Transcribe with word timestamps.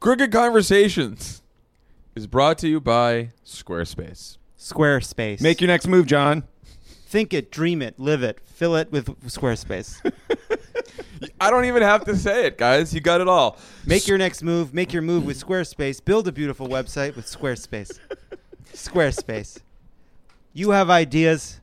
Crooked 0.00 0.30
Conversations 0.30 1.42
is 2.14 2.28
brought 2.28 2.56
to 2.58 2.68
you 2.68 2.80
by 2.80 3.30
Squarespace. 3.44 4.38
Squarespace. 4.56 5.40
Make 5.40 5.60
your 5.60 5.66
next 5.66 5.88
move, 5.88 6.06
John. 6.06 6.44
think 7.06 7.34
it, 7.34 7.50
dream 7.50 7.82
it, 7.82 7.98
live 7.98 8.22
it, 8.22 8.38
fill 8.44 8.76
it 8.76 8.92
with 8.92 9.06
Squarespace. 9.26 10.00
I 11.40 11.50
don't 11.50 11.64
even 11.64 11.82
have 11.82 12.04
to 12.04 12.14
say 12.14 12.46
it, 12.46 12.58
guys. 12.58 12.94
You 12.94 13.00
got 13.00 13.20
it 13.20 13.26
all. 13.26 13.58
make 13.86 14.06
your 14.06 14.18
next 14.18 14.44
move. 14.44 14.72
Make 14.72 14.92
your 14.92 15.02
move 15.02 15.26
with 15.26 15.44
Squarespace. 15.44 16.04
Build 16.04 16.28
a 16.28 16.32
beautiful 16.32 16.68
website 16.68 17.16
with 17.16 17.26
Squarespace. 17.26 17.98
Squarespace. 18.72 19.58
You 20.52 20.70
have 20.70 20.90
ideas, 20.90 21.60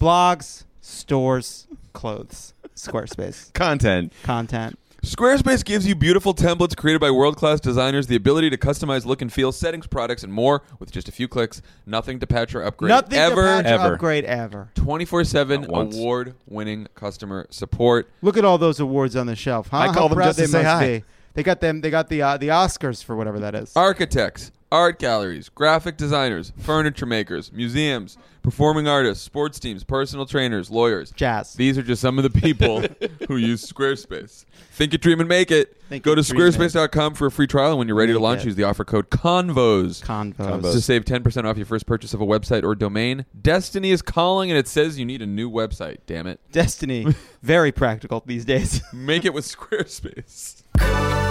blogs, 0.00 0.64
stores, 0.80 1.66
clothes. 1.92 2.54
Squarespace. 2.74 3.52
Content. 3.52 4.12
Content. 4.22 4.78
Squarespace 5.04 5.62
gives 5.62 5.86
you 5.86 5.94
beautiful 5.94 6.32
templates 6.32 6.74
created 6.74 6.98
by 6.98 7.10
world 7.10 7.36
class 7.36 7.60
designers, 7.60 8.06
the 8.06 8.16
ability 8.16 8.48
to 8.48 8.56
customize 8.56 9.04
look 9.04 9.20
and 9.20 9.30
feel, 9.30 9.52
settings, 9.52 9.86
products, 9.86 10.22
and 10.22 10.32
more 10.32 10.62
with 10.78 10.90
just 10.90 11.10
a 11.10 11.12
few 11.12 11.28
clicks. 11.28 11.60
Nothing 11.84 12.18
to 12.20 12.26
patch 12.26 12.54
or 12.54 12.62
upgrade. 12.62 12.88
Nothing 12.88 13.18
ever. 13.18 13.34
to 13.34 13.42
patch 13.42 13.64
or 13.66 13.68
ever. 13.68 13.94
upgrade 13.96 14.24
ever. 14.24 14.70
24 14.76 15.24
7 15.24 15.60
Not 15.60 15.70
once. 15.70 15.94
award 15.94 16.34
winning 16.48 16.88
customer 16.94 17.46
support. 17.50 18.08
Look 18.22 18.38
at 18.38 18.46
all 18.46 18.56
those 18.56 18.80
awards 18.80 19.14
on 19.14 19.26
the 19.26 19.36
shelf. 19.36 19.68
Huh? 19.68 19.76
I 19.76 19.86
call 19.88 20.04
How 20.04 20.08
them 20.08 20.16
proud 20.16 20.26
just 20.28 20.38
to 20.38 20.42
they 20.46 20.48
say 20.48 20.62
must 20.62 20.68
hi. 20.74 20.86
be. 21.00 21.04
They 21.34 21.42
got 21.42 21.60
them. 21.60 21.80
They 21.80 21.90
got 21.90 22.08
the 22.08 22.22
uh, 22.22 22.36
the 22.36 22.48
Oscars 22.48 23.02
for 23.04 23.16
whatever 23.16 23.38
that 23.40 23.54
is. 23.54 23.72
Architects, 23.76 24.52
art 24.70 24.98
galleries, 24.98 25.48
graphic 25.48 25.96
designers, 25.96 26.52
furniture 26.58 27.06
makers, 27.06 27.52
museums, 27.52 28.16
performing 28.42 28.86
artists, 28.86 29.24
sports 29.24 29.58
teams, 29.58 29.82
personal 29.84 30.26
trainers, 30.26 30.70
lawyers. 30.70 31.10
Jazz. 31.12 31.54
These 31.54 31.76
are 31.78 31.82
just 31.82 32.00
some 32.00 32.18
of 32.18 32.22
the 32.22 32.40
people 32.40 32.82
who 33.28 33.36
use 33.36 33.68
Squarespace. 33.70 34.44
Think 34.72 34.92
it, 34.92 35.00
dream, 35.00 35.20
and 35.20 35.28
make 35.28 35.50
it. 35.52 35.76
Think 35.88 36.02
Go 36.04 36.12
it, 36.12 36.16
to 36.16 36.22
dream, 36.22 36.40
make 36.44 36.54
it. 36.54 36.58
squarespace.com 36.58 37.14
for 37.14 37.26
a 37.26 37.30
free 37.30 37.46
trial. 37.46 37.70
And 37.70 37.78
when 37.78 37.86
you're 37.88 37.96
ready 37.96 38.12
to 38.12 38.18
launch, 38.18 38.40
it. 38.42 38.46
use 38.46 38.56
the 38.56 38.64
offer 38.64 38.84
code 38.84 39.08
CONVOS 39.10 40.02
Convos. 40.02 40.72
to 40.72 40.80
save 40.80 41.04
10% 41.04 41.44
off 41.44 41.56
your 41.56 41.66
first 41.66 41.86
purchase 41.86 42.12
of 42.12 42.20
a 42.20 42.26
website 42.26 42.64
or 42.64 42.74
domain. 42.74 43.24
Destiny 43.40 43.90
is 43.92 44.02
calling, 44.02 44.50
and 44.50 44.58
it 44.58 44.66
says 44.66 44.98
you 44.98 45.04
need 45.04 45.22
a 45.22 45.26
new 45.26 45.48
website. 45.50 45.98
Damn 46.06 46.26
it. 46.26 46.40
Destiny. 46.50 47.06
Very 47.42 47.70
practical 47.70 48.22
these 48.26 48.44
days. 48.44 48.82
Make 48.92 49.24
it 49.24 49.32
with 49.32 49.44
Squarespace. 49.46 50.62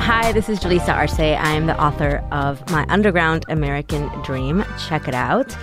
Hi, 0.00 0.32
this 0.32 0.48
is 0.48 0.60
Julissa 0.60 0.94
Arce. 0.94 1.18
I 1.18 1.52
am 1.52 1.66
the 1.66 1.80
author 1.82 2.24
of 2.32 2.68
My 2.70 2.86
Underground 2.88 3.44
American 3.48 4.08
Dream. 4.22 4.64
Check 4.88 5.08
it 5.08 5.14
out. 5.14 5.56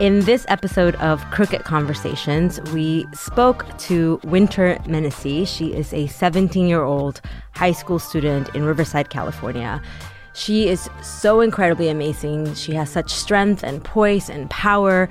In 0.00 0.20
this 0.20 0.46
episode 0.48 0.94
of 0.96 1.24
Crooked 1.32 1.64
Conversations, 1.64 2.60
we 2.72 3.04
spoke 3.12 3.66
to 3.78 4.20
Winter 4.24 4.78
Minisee. 4.84 5.46
She 5.46 5.74
is 5.74 5.92
a 5.92 6.06
17 6.06 6.68
year 6.68 6.82
old 6.82 7.20
high 7.52 7.72
school 7.72 7.98
student 7.98 8.54
in 8.54 8.62
Riverside, 8.62 9.10
California. 9.10 9.82
She 10.34 10.68
is 10.68 10.88
so 11.02 11.40
incredibly 11.40 11.88
amazing. 11.88 12.54
She 12.54 12.74
has 12.74 12.88
such 12.88 13.10
strength 13.10 13.64
and 13.64 13.82
poise 13.82 14.30
and 14.30 14.48
power. 14.50 15.08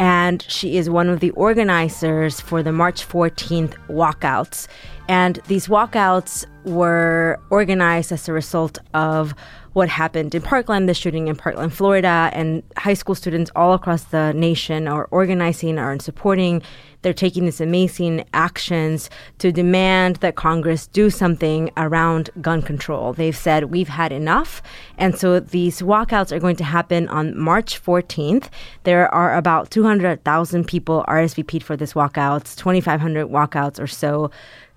And 0.00 0.42
she 0.48 0.78
is 0.78 0.88
one 0.88 1.10
of 1.10 1.20
the 1.20 1.30
organizers 1.32 2.40
for 2.40 2.62
the 2.62 2.72
March 2.72 3.06
14th 3.06 3.74
walkouts. 3.88 4.66
And 5.08 5.40
these 5.46 5.66
walkouts 5.68 6.46
were 6.64 7.38
organized 7.50 8.10
as 8.10 8.26
a 8.26 8.32
result 8.32 8.78
of 8.94 9.34
what 9.74 9.90
happened 9.90 10.34
in 10.34 10.40
Parkland, 10.40 10.88
the 10.88 10.94
shooting 10.94 11.28
in 11.28 11.36
Parkland, 11.36 11.74
Florida, 11.74 12.30
and 12.32 12.62
high 12.78 12.94
school 12.94 13.14
students 13.14 13.50
all 13.54 13.74
across 13.74 14.04
the 14.04 14.32
nation 14.32 14.88
are 14.88 15.06
organizing, 15.10 15.78
are 15.78 15.98
supporting. 15.98 16.62
They're 17.02 17.12
taking 17.12 17.44
these 17.44 17.60
amazing 17.60 18.24
actions 18.34 19.10
to 19.38 19.52
demand 19.52 20.16
that 20.16 20.34
Congress 20.34 20.86
do 20.86 21.10
something 21.10 21.70
around 21.76 22.30
gun 22.40 22.62
control. 22.62 23.12
They've 23.12 23.36
said 23.36 23.64
we've 23.64 23.88
had 23.88 24.12
enough. 24.12 24.62
And 24.98 25.18
so 25.18 25.40
these 25.40 25.80
walkouts 25.80 26.32
are 26.32 26.38
going 26.38 26.56
to 26.56 26.64
happen 26.64 27.08
on 27.08 27.38
March 27.38 27.82
14th. 27.82 28.48
There 28.84 29.12
are 29.14 29.36
about 29.36 29.70
200,000 29.70 30.66
people 30.66 31.04
RSVP'd 31.08 31.62
for 31.62 31.76
this 31.76 31.94
walkouts, 31.94 32.56
2,500 32.56 33.28
walkouts 33.28 33.80
or 33.80 33.86
so 33.86 34.30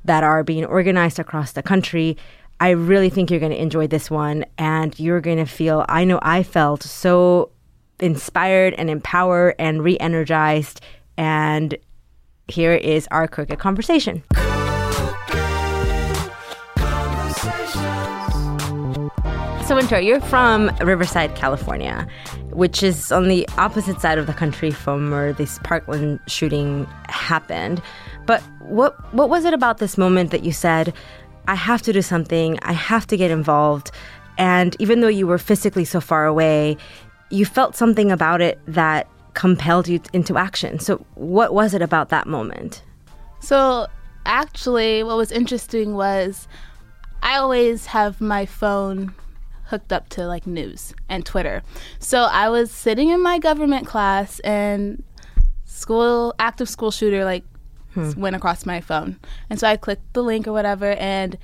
that 0.06 0.24
are 0.24 0.44
being 0.44 0.66
organized 0.66 1.20
across 1.20 1.54
the 1.54 1.64
country. 1.64 2.18
I 2.60 2.70
really 2.70 3.10
think 3.10 3.30
you're 3.30 3.40
going 3.40 3.52
to 3.52 3.62
enjoy 3.62 3.88
this 3.88 4.10
one 4.10 4.46
and 4.58 4.98
you're 5.00 5.22
going 5.22 5.38
to 5.38 5.46
feel, 5.46 5.86
I 5.90 6.06
know 6.06 6.20
I 6.22 6.44
felt 6.44 6.84
so 6.84 7.52
inspired 8.00 8.74
and 8.76 8.90
empowered 8.90 9.56
and 9.60 9.84
re 9.84 9.98
energized. 10.00 10.82
And 11.18 11.78
here 12.48 12.74
is 12.74 13.08
our 13.12 13.28
Crooked 13.28 13.60
conversation. 13.60 14.24
So, 19.66 19.78
Winter, 19.78 20.00
you're 20.00 20.20
from 20.20 20.70
Riverside, 20.82 21.36
California, 21.36 22.06
which 22.52 22.84
is 22.84 23.12
on 23.12 23.30
the 23.30 23.48
opposite 23.58 24.02
side 24.02 24.18
of 24.18 24.28
the 24.28 24.34
country 24.34 24.72
from 24.72 25.10
where 25.10 25.32
this 25.32 25.58
Parkland 25.64 26.20
shooting 26.28 26.86
happened. 27.08 27.82
But 28.26 28.42
what 28.60 28.94
what 29.14 29.30
was 29.30 29.46
it 29.46 29.54
about 29.54 29.78
this 29.78 29.98
moment 29.98 30.32
that 30.32 30.44
you 30.44 30.52
said, 30.52 30.94
I 31.48 31.56
have 31.56 31.82
to 31.84 31.94
do 31.94 32.02
something, 32.02 32.60
I 32.62 32.74
have 32.74 33.08
to 33.08 33.18
get 33.18 33.32
involved? 33.32 33.92
And 34.38 34.76
even 34.80 35.00
though 35.00 35.08
you 35.08 35.28
were 35.28 35.38
physically 35.38 35.86
so 35.86 36.02
far 36.02 36.26
away, 36.26 36.78
you 37.30 37.46
felt 37.46 37.76
something 37.76 38.12
about 38.12 38.42
it 38.42 38.60
that 38.68 39.08
compelled 39.34 39.88
you 39.88 40.02
into 40.14 40.38
action. 40.38 40.80
So, 40.80 41.06
what 41.16 41.54
was 41.54 41.74
it 41.74 41.82
about 41.82 42.10
that 42.10 42.28
moment? 42.28 42.84
So, 43.40 43.88
actually, 44.26 45.04
what 45.04 45.18
was 45.18 45.32
interesting 45.32 45.96
was 45.96 46.48
I 47.22 47.38
always 47.38 47.88
have 47.88 48.22
my 48.22 48.46
phone 48.46 49.14
hooked 49.66 49.94
up 49.94 50.10
to 50.10 50.28
like 50.28 50.46
news 50.46 50.94
and 51.10 51.26
Twitter. 51.26 51.64
So, 52.00 52.24
I 52.24 52.50
was 52.50 52.72
sitting 52.72 53.10
in 53.10 53.22
my 53.22 53.40
government 53.40 53.88
class 53.88 54.40
and 54.42 55.04
school 55.66 56.34
active 56.40 56.70
school 56.70 56.92
shooter 56.92 57.26
like 57.26 57.44
hmm. 57.94 58.12
went 58.20 58.36
across 58.36 58.66
my 58.66 58.80
phone. 58.80 59.20
And 59.50 59.60
so 59.60 59.68
I 59.68 59.76
clicked 59.76 60.14
the 60.14 60.24
link 60.24 60.48
or 60.48 60.54
whatever 60.54 60.94
and 60.94 61.38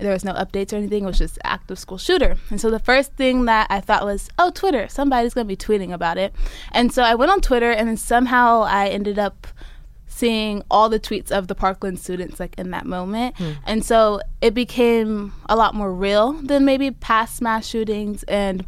there 0.00 0.12
was 0.12 0.24
no 0.24 0.32
updates 0.32 0.72
or 0.72 0.76
anything. 0.76 1.04
It 1.04 1.06
was 1.06 1.18
just 1.18 1.38
active 1.44 1.78
school 1.78 1.98
shooter. 1.98 2.36
And 2.50 2.60
so 2.60 2.70
the 2.70 2.78
first 2.78 3.14
thing 3.14 3.44
that 3.44 3.66
I 3.70 3.80
thought 3.80 4.04
was, 4.04 4.28
oh, 4.38 4.50
Twitter. 4.50 4.88
Somebody's 4.88 5.34
going 5.34 5.46
to 5.46 5.48
be 5.48 5.56
tweeting 5.56 5.92
about 5.92 6.18
it. 6.18 6.34
And 6.72 6.92
so 6.92 7.02
I 7.02 7.14
went 7.14 7.30
on 7.30 7.40
Twitter 7.40 7.70
and 7.70 7.88
then 7.88 7.96
somehow 7.96 8.62
I 8.62 8.88
ended 8.88 9.18
up 9.18 9.46
seeing 10.06 10.62
all 10.70 10.88
the 10.88 11.00
tweets 11.00 11.30
of 11.30 11.48
the 11.48 11.54
Parkland 11.54 11.98
students 11.98 12.40
like 12.40 12.58
in 12.58 12.70
that 12.70 12.84
moment. 12.84 13.36
Hmm. 13.38 13.52
And 13.64 13.84
so 13.84 14.20
it 14.40 14.54
became 14.54 15.32
a 15.48 15.56
lot 15.56 15.74
more 15.74 15.92
real 15.92 16.32
than 16.32 16.64
maybe 16.64 16.90
past 16.90 17.40
mass 17.40 17.66
shootings 17.66 18.22
and 18.24 18.66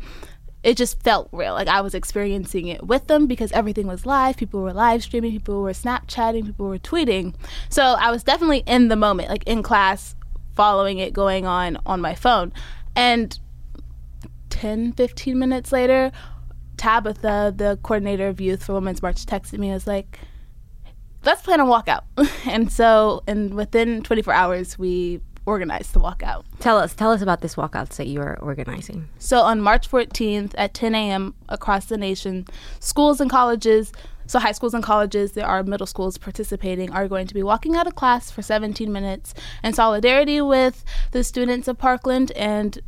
it 0.62 0.76
just 0.76 1.03
felt 1.03 1.28
real. 1.32 1.54
Like 1.54 1.69
I 1.69 1.81
was 1.81 1.94
experiencing 1.94 2.69
it 2.69 2.87
with 2.87 3.06
them 3.09 3.26
because 3.26 3.53
everything 3.53 3.87
was 3.87 4.06
live. 4.06 4.37
People 4.37 4.62
were 4.62 4.72
live 4.72 5.03
streaming, 5.03 5.32
people 5.32 5.62
were 5.62 5.72
Snapchatting, 5.72 6.47
people 6.47 6.69
were 6.69 6.78
tweeting. 6.78 7.34
So 7.69 7.82
I 7.82 8.10
was 8.10 8.22
definitely 8.22 8.62
in 8.67 8.88
the 8.88 8.96
moment, 8.96 9.28
like 9.28 9.44
in 9.44 9.62
class, 9.62 10.14
following 10.54 10.99
it 10.99 11.12
going 11.12 11.46
on 11.46 11.78
on 11.87 12.00
my 12.00 12.14
phone. 12.14 12.52
And 12.94 13.38
10, 14.50 14.93
15 14.93 15.38
minutes 15.38 15.72
later, 15.72 16.12
Tabitha, 16.76 17.54
the 17.56 17.78
coordinator 17.82 18.28
of 18.28 18.40
youth 18.40 18.64
for 18.64 18.75
Women's 18.75 19.02
March, 19.02 19.25
texted 19.26 19.58
me 19.58 19.69
and 19.69 19.75
was 19.75 19.87
like, 19.87 20.19
let's 21.25 21.43
plan 21.43 21.60
a 21.60 21.64
walkout. 21.64 22.02
and 22.46 22.70
so, 22.70 23.22
and 23.26 23.54
within 23.54 24.02
24 24.02 24.34
hours, 24.34 24.78
we 24.78 25.20
organized 25.46 25.93
the 25.93 26.00
walkout. 26.00 26.44
Tell 26.60 26.78
us, 26.78 26.94
tell 26.94 27.10
us 27.10 27.22
about 27.22 27.40
this 27.40 27.56
walkouts 27.56 27.96
that 27.96 28.06
you 28.06 28.20
are 28.20 28.38
organizing. 28.40 29.08
So 29.19 29.40
on 29.40 29.60
March 29.60 29.90
14th 29.90 30.54
at 30.56 30.75
10 30.75 30.94
a.m. 30.94 31.34
across 31.49 31.87
the 31.87 31.96
nation, 31.96 32.46
schools 32.81 33.20
and 33.20 33.31
colleges, 33.31 33.93
so 34.27 34.39
high 34.39 34.53
schools 34.53 34.75
and 34.75 34.83
colleges, 34.85 35.33
there 35.33 35.47
are 35.47 35.63
middle 35.63 35.87
schools 35.87 36.19
participating, 36.19 36.91
are 36.93 37.09
going 37.09 37.27
to 37.27 37.35
be 37.35 37.43
walking 37.43 37.77
out 37.77 37.87
of 37.87 37.95
class 37.95 38.31
for 38.31 38.43
17 38.43 38.91
minutes 38.93 39.35
in 39.63 39.73
solidarity 39.73 40.41
with 40.41 40.85
the 41.13 41.23
students 41.25 41.69
of 41.69 41.79
Parkland 41.79 42.33
and 42.33 42.79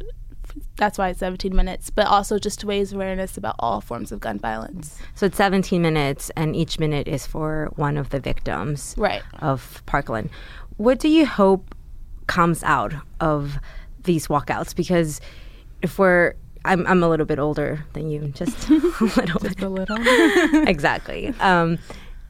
That's 0.77 0.99
why 0.99 1.09
it's 1.09 1.19
17 1.21 1.55
minutes, 1.55 1.91
but 1.91 2.07
also 2.07 2.39
just 2.39 2.61
to 2.61 2.67
raise 2.69 2.93
awareness 2.93 3.37
about 3.37 3.57
all 3.59 3.81
forms 3.81 4.13
of 4.13 4.21
gun 4.21 4.39
violence. 4.39 4.99
So 5.15 5.27
it's 5.27 5.37
17 5.37 5.83
minutes, 5.83 6.31
and 6.37 6.55
each 6.55 6.79
minute 6.79 7.09
is 7.09 7.27
for 7.27 7.71
one 7.77 7.97
of 7.97 8.11
the 8.11 8.21
victims 8.21 8.95
Right. 8.97 9.23
of 9.41 9.83
Parkland. 9.87 10.31
What 10.77 10.99
do 11.01 11.09
you 11.09 11.27
hope 11.27 11.75
comes 12.29 12.63
out 12.63 12.93
of 13.21 13.59
these 14.05 14.29
walkouts? 14.29 14.75
Because 14.77 15.21
if 15.83 15.99
we're, 15.99 16.35
I'm, 16.65 16.87
I'm 16.87 17.03
a 17.03 17.09
little 17.09 17.27
bit 17.27 17.39
older 17.39 17.85
than 17.93 18.11
you, 18.11 18.29
just 18.29 18.69
a 18.71 18.75
little 18.75 19.41
bit. 19.41 19.63
A 19.63 19.69
little. 19.69 19.97
exactly. 20.67 21.35
Um, 21.41 21.79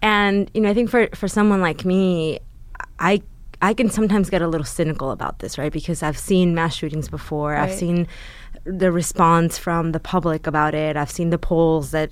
and 0.03 0.51
you 0.55 0.61
know, 0.61 0.71
I 0.71 0.75
think 0.75 0.91
for 0.91 1.09
for 1.15 1.29
someone 1.29 1.61
like 1.61 1.85
me, 1.85 2.41
I 2.99 3.23
I 3.63 3.73
can 3.73 3.89
sometimes 3.89 4.29
get 4.29 4.43
a 4.43 4.49
little 4.49 4.67
cynical 4.67 5.11
about 5.11 5.39
this, 5.39 5.57
right? 5.57 5.73
Because 5.73 6.03
I've 6.03 6.19
seen 6.19 6.55
mass 6.55 6.75
shootings 6.75 7.09
before. 7.09 7.57
I've 7.57 7.73
seen 7.73 8.07
the 8.65 8.93
response 8.93 9.57
from 9.57 9.93
the 9.93 10.01
public 10.01 10.47
about 10.47 10.75
it. 10.75 10.97
I've 10.97 11.11
seen 11.11 11.31
the 11.31 11.39
polls 11.39 11.93
that 11.93 12.11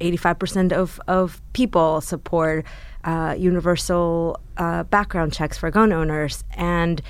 85% 0.00 0.72
of 0.72 1.00
of 1.08 1.40
people 1.54 2.00
support 2.00 2.66
uh, 3.04 3.34
universal 3.38 4.38
uh, 4.58 4.82
background 4.84 5.32
checks 5.32 5.56
for 5.56 5.70
gun 5.70 5.92
owners, 5.92 6.44
and 6.52 7.00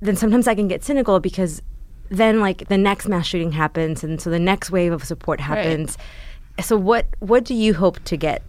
then 0.00 0.16
sometimes 0.16 0.46
I 0.46 0.54
can 0.54 0.68
get 0.68 0.84
cynical 0.84 1.20
because 1.20 1.62
then 2.10 2.40
like 2.40 2.68
the 2.68 2.76
next 2.76 3.08
mass 3.08 3.26
shooting 3.26 3.52
happens 3.52 4.04
and 4.04 4.20
so 4.20 4.28
the 4.30 4.38
next 4.38 4.70
wave 4.70 4.92
of 4.92 5.04
support 5.04 5.40
happens. 5.40 5.96
So 6.60 6.76
what 6.76 7.06
what 7.20 7.44
do 7.44 7.54
you 7.54 7.72
hope 7.74 8.02
to 8.04 8.16
get 8.16 8.42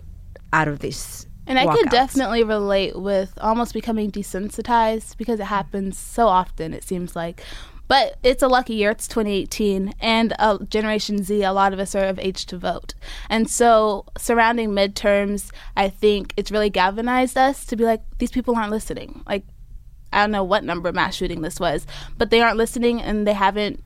out 0.51 0.67
of 0.67 0.79
this? 0.79 1.25
And 1.47 1.57
I 1.57 1.65
could 1.75 1.89
definitely 1.89 2.43
relate 2.43 2.97
with 2.97 3.33
almost 3.41 3.73
becoming 3.73 4.11
desensitized 4.11 5.17
because 5.17 5.39
it 5.39 5.45
happens 5.45 5.97
so 5.97 6.27
often, 6.27 6.73
it 6.73 6.83
seems 6.83 7.15
like. 7.15 7.41
But 7.87 8.17
it's 8.23 8.41
a 8.41 8.47
lucky 8.47 8.75
year. 8.75 8.91
It's 8.91 9.05
2018, 9.09 9.93
and 9.99 10.33
uh, 10.39 10.59
Generation 10.69 11.23
Z, 11.23 11.43
a 11.43 11.51
lot 11.51 11.73
of 11.73 11.79
us 11.79 11.93
are 11.93 12.05
of 12.05 12.19
age 12.19 12.45
to 12.45 12.57
vote. 12.57 12.93
And 13.29 13.49
so, 13.49 14.05
surrounding 14.17 14.69
midterms, 14.69 15.51
I 15.75 15.89
think 15.89 16.33
it's 16.37 16.51
really 16.51 16.69
galvanized 16.69 17.37
us 17.37 17.65
to 17.65 17.75
be 17.75 17.83
like, 17.83 18.01
these 18.19 18.31
people 18.31 18.55
aren't 18.55 18.71
listening. 18.71 19.23
Like, 19.27 19.43
I 20.11 20.21
don't 20.21 20.31
know 20.31 20.43
what 20.43 20.63
number 20.63 20.91
mass 20.91 21.15
shooting 21.15 21.41
this 21.41 21.59
was, 21.59 21.87
but 22.17 22.29
they 22.29 22.41
aren't 22.41 22.57
listening 22.57 23.01
and 23.01 23.25
they 23.25 23.33
haven't 23.33 23.83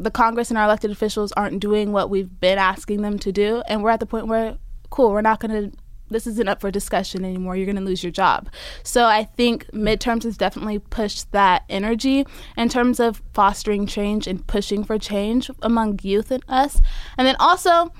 the 0.00 0.10
Congress 0.10 0.50
and 0.50 0.56
our 0.56 0.64
elected 0.64 0.90
officials 0.90 1.30
aren't 1.32 1.60
doing 1.60 1.92
what 1.92 2.08
we've 2.08 2.40
been 2.40 2.58
asking 2.58 3.02
them 3.02 3.18
to 3.18 3.30
do, 3.30 3.62
and 3.68 3.82
we're 3.82 3.90
at 3.90 4.00
the 4.00 4.06
point 4.06 4.26
where, 4.26 4.56
cool, 4.88 5.10
we're 5.10 5.20
not 5.20 5.40
going 5.40 5.70
to. 5.70 5.76
This 6.08 6.26
isn't 6.26 6.48
up 6.48 6.60
for 6.60 6.72
discussion 6.72 7.24
anymore. 7.24 7.54
You're 7.54 7.66
going 7.66 7.76
to 7.76 7.82
lose 7.82 8.02
your 8.02 8.10
job. 8.10 8.48
So 8.82 9.04
I 9.04 9.22
think 9.22 9.70
midterms 9.70 10.24
has 10.24 10.36
definitely 10.36 10.80
pushed 10.80 11.30
that 11.30 11.62
energy 11.68 12.26
in 12.56 12.68
terms 12.68 12.98
of 12.98 13.22
fostering 13.32 13.86
change 13.86 14.26
and 14.26 14.44
pushing 14.44 14.82
for 14.82 14.98
change 14.98 15.52
among 15.62 16.00
youth 16.02 16.32
and 16.32 16.42
us. 16.48 16.80
And 17.16 17.28
then 17.28 17.36
also, 17.38 17.92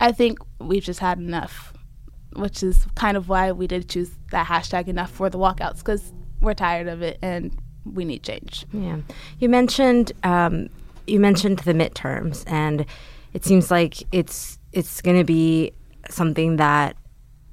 I 0.00 0.10
think 0.10 0.38
we've 0.58 0.82
just 0.82 1.00
had 1.00 1.18
enough, 1.18 1.74
which 2.34 2.62
is 2.62 2.86
kind 2.94 3.14
of 3.14 3.28
why 3.28 3.52
we 3.52 3.66
did 3.66 3.90
choose 3.90 4.12
that 4.30 4.46
hashtag 4.46 4.88
enough 4.88 5.10
for 5.10 5.28
the 5.28 5.38
walkouts 5.38 5.78
because 5.78 6.14
we're 6.44 6.54
tired 6.54 6.88
of 6.88 7.02
it 7.02 7.18
and 7.22 7.56
we 7.84 8.04
need 8.04 8.22
change. 8.22 8.64
Yeah, 8.72 8.98
you 9.38 9.48
mentioned 9.48 10.12
um, 10.22 10.68
you 11.06 11.20
mentioned 11.20 11.60
the 11.60 11.72
midterms, 11.72 12.44
and 12.46 12.86
it 13.32 13.44
seems 13.44 13.70
like 13.70 14.02
it's 14.12 14.58
it's 14.72 15.00
going 15.00 15.18
to 15.18 15.24
be 15.24 15.72
something 16.10 16.56
that 16.56 16.96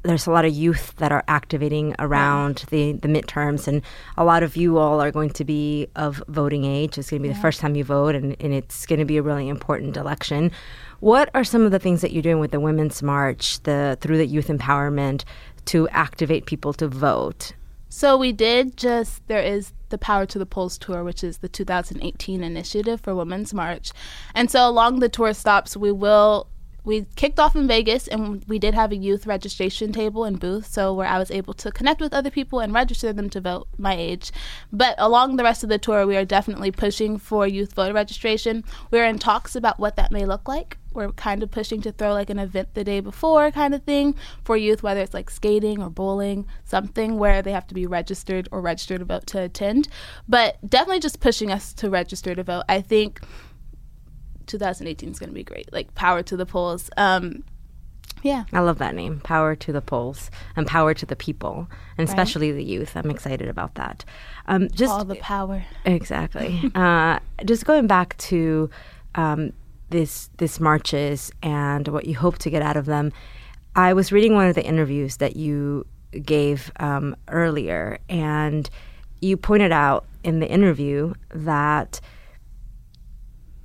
there's 0.04 0.26
a 0.26 0.32
lot 0.32 0.46
of 0.46 0.54
youth 0.54 0.96
that 0.98 1.12
are 1.12 1.24
activating 1.28 1.96
around 2.00 2.66
the, 2.72 2.94
the 2.94 3.08
midterms, 3.08 3.68
and 3.68 3.84
a 4.18 4.26
lot 4.26 4.42
of 4.42 4.58
you 4.58 4.78
all 4.78 5.00
are 5.00 5.12
going 5.12 5.30
to 5.30 5.46
be 5.46 5.88
of 5.96 6.24
voting 6.28 6.66
age. 6.66 6.98
It's 6.98 7.12
going 7.12 7.22
to 7.22 7.28
be 7.28 7.34
the 7.34 7.40
first 7.40 7.60
time 7.60 7.76
you 7.76 7.84
vote, 7.84 8.16
and, 8.16 8.36
and 8.40 8.54
it's 8.54 8.86
going 8.88 9.00
to 9.00 9.06
be 9.06 9.18
a 9.18 9.22
really 9.22 9.48
important 9.48 9.98
election. 9.98 10.52
What 11.02 11.30
are 11.36 11.44
some 11.44 11.66
of 11.66 11.72
the 11.72 11.80
things 11.80 12.02
that 12.02 12.14
you're 12.14 12.24
doing 12.24 12.40
with 12.40 12.52
the 12.52 12.60
Women's 12.60 13.04
March, 13.04 13.62
the 13.62 13.98
through 14.02 14.18
the 14.18 14.26
youth 14.26 14.48
empowerment, 14.48 15.24
to 15.66 15.88
activate 15.90 16.46
people 16.48 16.74
to 16.74 16.88
vote? 16.88 17.54
So 17.94 18.16
we 18.16 18.32
did 18.32 18.78
just 18.78 19.28
there 19.28 19.44
is 19.44 19.74
the 19.90 19.98
Power 19.98 20.26
to 20.28 20.40
the 20.40 20.46
Polls 20.46 20.78
tour, 20.78 21.04
which 21.04 21.26
is 21.26 21.40
the 21.40 21.50
2018 21.50 22.42
initiative 22.42 23.02
for 23.02 23.14
Women's 23.14 23.54
March, 23.54 23.92
and 24.34 24.50
so 24.50 24.66
along 24.66 25.02
the 25.02 25.10
tour 25.10 25.34
stops 25.34 25.76
we 25.76 25.92
will. 25.92 26.48
We 26.86 27.06
kicked 27.18 27.38
off 27.38 27.56
in 27.56 27.68
Vegas 27.68 28.08
and 28.08 28.44
we 28.48 28.58
did 28.60 28.74
have 28.74 28.94
a 28.94 28.96
youth 28.96 29.28
registration 29.28 29.92
table 29.92 30.24
and 30.24 30.40
booth, 30.40 30.68
so 30.68 30.94
where 30.94 31.06
I 31.06 31.20
was 31.20 31.30
able 31.32 31.54
to 31.56 31.70
connect 31.70 32.00
with 32.00 32.14
other 32.14 32.32
people 32.32 32.62
and 32.62 32.74
register 32.74 33.12
them 33.12 33.30
to 33.32 33.42
vote 33.42 33.68
my 33.78 33.94
age. 33.94 34.32
But 34.72 34.96
along 34.98 35.36
the 35.36 35.44
rest 35.44 35.62
of 35.62 35.70
the 35.70 35.78
tour, 35.78 36.08
we 36.08 36.16
are 36.16 36.26
definitely 36.26 36.72
pushing 36.72 37.20
for 37.20 37.46
youth 37.46 37.74
voter 37.74 37.94
registration. 37.94 38.64
We're 38.90 39.06
in 39.06 39.20
talks 39.20 39.54
about 39.54 39.80
what 39.80 39.98
that 39.98 40.14
may 40.14 40.26
look 40.26 40.48
like 40.48 40.78
we're 40.94 41.12
kind 41.14 41.44
of 41.44 41.52
pushing 41.52 41.82
to 41.82 41.92
throw 41.92 42.14
like 42.14 42.30
an 42.30 42.40
event 42.40 42.74
the 42.74 42.84
day 42.84 43.00
before 43.00 43.52
kind 43.52 43.74
of 43.74 43.84
thing 43.84 44.16
for 44.44 44.58
youth, 44.58 44.84
whether 44.84 45.02
it's 45.02 45.14
like 45.14 45.30
skating 45.30 45.82
or 45.82 45.90
bowling, 45.90 46.46
something 46.64 47.18
where 47.18 47.42
they 47.42 47.52
have 47.52 47.68
to 47.68 47.74
be 47.74 47.88
registered 47.88 48.48
or 48.52 48.62
registered 48.62 49.00
to 49.00 49.06
vote 49.06 49.28
to 49.28 49.42
attend. 49.42 49.88
But 50.28 50.58
definitely 50.68 51.00
just 51.00 51.20
pushing 51.20 51.52
us 51.52 51.74
to 51.76 51.90
register 51.90 52.36
to 52.36 52.44
vote. 52.44 52.64
I 52.68 52.82
think 52.82 53.22
2018 54.48 55.10
is 55.10 55.20
going 55.20 55.30
to 55.30 55.34
be 55.34 55.44
great. 55.44 55.72
Like 55.72 55.94
power 55.96 56.24
to 56.24 56.38
the 56.38 56.46
polls. 56.46 56.90
Um, 56.98 57.44
yeah. 58.24 58.44
I 58.54 58.60
love 58.60 58.78
that 58.80 58.94
name, 58.94 59.20
Power 59.22 59.56
to 59.56 59.72
the 59.72 59.82
Polls, 59.82 60.30
and 60.56 60.68
Power 60.68 60.94
to 60.94 61.06
the 61.06 61.16
People, 61.16 61.68
and 61.98 62.08
especially 62.08 62.52
the 62.52 62.64
youth. 62.64 62.96
I'm 62.96 63.10
excited 63.10 63.48
about 63.48 63.76
that. 63.76 64.06
Um, 64.48 64.70
just 64.70 64.94
All 64.94 65.04
the 65.04 65.16
power. 65.16 65.64
exactly. 65.86 66.72
uh, 66.76 67.20
just 67.46 67.66
going 67.66 67.88
back 67.88 68.16
to 68.18 68.70
um, 69.16 69.54
this 69.92 70.30
this 70.38 70.60
marches 70.60 71.32
and 71.44 71.88
what 71.90 72.06
you 72.06 72.16
hope 72.16 72.38
to 72.40 72.50
get 72.50 72.62
out 72.62 72.78
of 72.78 72.86
them. 72.86 73.12
I 73.76 73.94
was 73.94 74.12
reading 74.12 74.34
one 74.34 74.48
of 74.48 74.56
the 74.56 74.66
interviews 74.66 75.18
that 75.18 75.36
you 75.36 75.86
gave 76.24 76.72
um, 76.80 77.16
earlier, 77.30 78.00
and 78.10 78.70
you 79.22 79.38
pointed 79.38 79.72
out 79.72 80.06
in 80.24 80.40
the 80.40 80.50
interview 80.50 81.14
that 81.34 82.02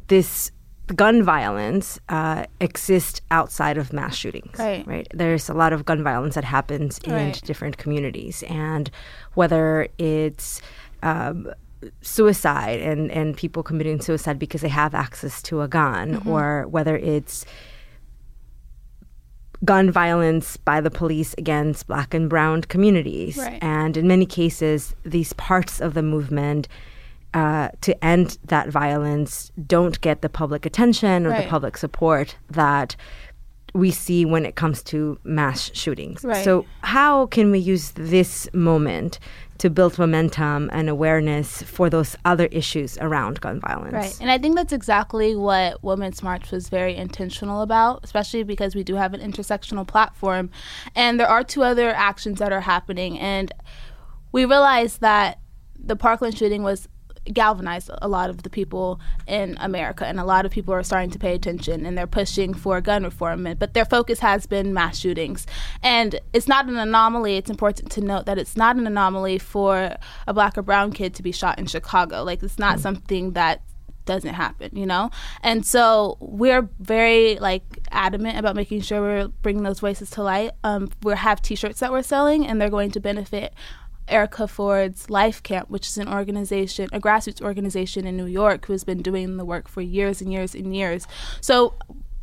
this 0.08 0.52
gun 0.94 1.22
violence 1.24 1.98
uh, 2.08 2.44
exists 2.60 3.20
outside 3.32 3.76
of 3.76 3.92
mass 3.92 4.14
shootings. 4.14 4.56
Right. 4.58 4.86
Right. 4.86 5.08
There's 5.12 5.48
a 5.48 5.54
lot 5.54 5.72
of 5.72 5.84
gun 5.84 6.04
violence 6.04 6.36
that 6.36 6.44
happens 6.44 6.98
in 6.98 7.12
Right. 7.12 7.40
different 7.44 7.78
communities, 7.78 8.44
and 8.48 8.90
whether 9.34 9.88
it's 9.98 10.60
um, 11.02 11.52
suicide 12.00 12.80
and, 12.80 13.10
and 13.10 13.36
people 13.36 13.62
committing 13.62 14.00
suicide 14.00 14.38
because 14.38 14.60
they 14.60 14.68
have 14.68 14.94
access 14.94 15.42
to 15.42 15.62
a 15.62 15.68
gun, 15.68 16.14
Mm-hmm. 16.16 16.28
or 16.30 16.66
whether 16.68 16.96
it's 16.96 17.44
gun 19.64 19.90
violence 19.90 20.56
by 20.58 20.80
the 20.80 20.90
police 20.90 21.34
against 21.38 21.86
black 21.86 22.12
and 22.14 22.28
brown 22.28 22.60
communities. 22.62 23.38
Right. 23.38 23.58
And 23.62 23.96
in 23.96 24.06
many 24.06 24.26
cases, 24.26 24.94
these 25.04 25.32
parts 25.34 25.80
of 25.80 25.94
the 25.94 26.02
movement 26.02 26.68
uh, 27.34 27.70
to 27.80 28.04
end 28.04 28.38
that 28.44 28.68
violence 28.68 29.50
don't 29.66 30.00
get 30.00 30.22
the 30.22 30.28
public 30.28 30.64
attention 30.66 31.26
or 31.26 31.30
Right. 31.30 31.44
the 31.44 31.48
public 31.50 31.76
support 31.76 32.36
that 32.50 32.96
we 33.74 33.90
see 33.90 34.24
when 34.24 34.46
it 34.46 34.56
comes 34.56 34.82
to 34.84 35.18
mass 35.24 35.70
shootings. 35.74 36.24
Right. 36.24 36.42
So, 36.44 36.64
how 36.82 37.26
can 37.26 37.50
we 37.50 37.58
use 37.58 37.90
this 37.92 38.48
moment 38.54 39.18
to 39.58 39.70
build 39.70 39.98
momentum 39.98 40.70
and 40.72 40.88
awareness 40.88 41.62
for 41.62 41.88
those 41.88 42.16
other 42.24 42.46
issues 42.46 42.98
around 42.98 43.40
gun 43.40 43.60
violence? 43.60 43.92
Right. 43.92 44.18
And 44.20 44.30
I 44.30 44.38
think 44.38 44.56
that's 44.56 44.72
exactly 44.72 45.34
what 45.36 45.82
Women's 45.82 46.22
March 46.22 46.50
was 46.50 46.68
very 46.68 46.94
intentional 46.94 47.62
about, 47.62 48.00
especially 48.04 48.42
because 48.42 48.74
we 48.74 48.82
do 48.82 48.94
have 48.94 49.14
an 49.14 49.20
intersectional 49.20 49.86
platform. 49.86 50.50
And 50.94 51.18
there 51.18 51.28
are 51.28 51.44
two 51.44 51.62
other 51.62 51.90
actions 51.90 52.38
that 52.38 52.52
are 52.52 52.60
happening. 52.60 53.18
And 53.18 53.52
we 54.32 54.44
realized 54.44 55.00
that 55.00 55.40
the 55.78 55.96
Parkland 55.96 56.36
shooting 56.36 56.62
was 56.62 56.88
galvanized 57.32 57.90
a 58.02 58.08
lot 58.08 58.30
of 58.30 58.42
the 58.42 58.50
people 58.50 59.00
in 59.26 59.56
America 59.60 60.06
and 60.06 60.20
a 60.20 60.24
lot 60.24 60.46
of 60.46 60.52
people 60.52 60.72
are 60.72 60.82
starting 60.82 61.10
to 61.10 61.18
pay 61.18 61.34
attention 61.34 61.84
and 61.86 61.96
they're 61.96 62.06
pushing 62.06 62.54
for 62.54 62.80
gun 62.80 63.04
reform 63.04 63.46
but 63.58 63.74
their 63.74 63.84
focus 63.84 64.20
has 64.20 64.46
been 64.46 64.72
mass 64.72 64.98
shootings 64.98 65.46
and 65.82 66.20
it's 66.32 66.48
not 66.48 66.68
an 66.68 66.76
anomaly 66.76 67.36
it's 67.36 67.50
important 67.50 67.90
to 67.90 68.00
note 68.00 68.26
that 68.26 68.38
it's 68.38 68.56
not 68.56 68.76
an 68.76 68.86
anomaly 68.86 69.38
for 69.38 69.96
a 70.26 70.34
black 70.34 70.56
or 70.56 70.62
brown 70.62 70.92
kid 70.92 71.14
to 71.14 71.22
be 71.22 71.32
shot 71.32 71.58
in 71.58 71.66
Chicago 71.66 72.22
like 72.22 72.42
it's 72.42 72.58
not 72.58 72.80
something 72.80 73.32
that 73.32 73.62
doesn't 74.06 74.34
happen, 74.34 74.70
you 74.72 74.86
know? 74.86 75.10
And 75.42 75.66
so 75.66 76.16
we're 76.20 76.68
very 76.78 77.38
like 77.38 77.62
adamant 77.90 78.38
about 78.38 78.56
making 78.56 78.80
sure 78.80 79.00
we're 79.00 79.28
bringing 79.28 79.64
those 79.64 79.80
voices 79.80 80.08
to 80.10 80.22
light. 80.22 80.52
Um, 80.64 80.90
we 81.02 81.14
have 81.14 81.42
t-shirts 81.42 81.80
that 81.80 81.92
we're 81.92 82.02
selling 82.02 82.46
and 82.46 82.60
they're 82.60 82.70
going 82.70 82.92
to 82.92 83.00
benefit 83.00 83.52
Erica 84.08 84.46
Ford's 84.46 85.10
Life 85.10 85.42
Camp, 85.42 85.70
which 85.70 85.86
is 85.86 85.98
an 85.98 86.08
organization, 86.08 86.88
a 86.92 87.00
grassroots 87.00 87.42
organization 87.42 88.06
in 88.06 88.16
New 88.16 88.26
York 88.26 88.66
who 88.66 88.72
has 88.72 88.84
been 88.84 89.02
doing 89.02 89.36
the 89.36 89.44
work 89.44 89.68
for 89.68 89.80
years 89.80 90.20
and 90.20 90.32
years 90.32 90.54
and 90.54 90.74
years. 90.74 91.06
So 91.40 91.74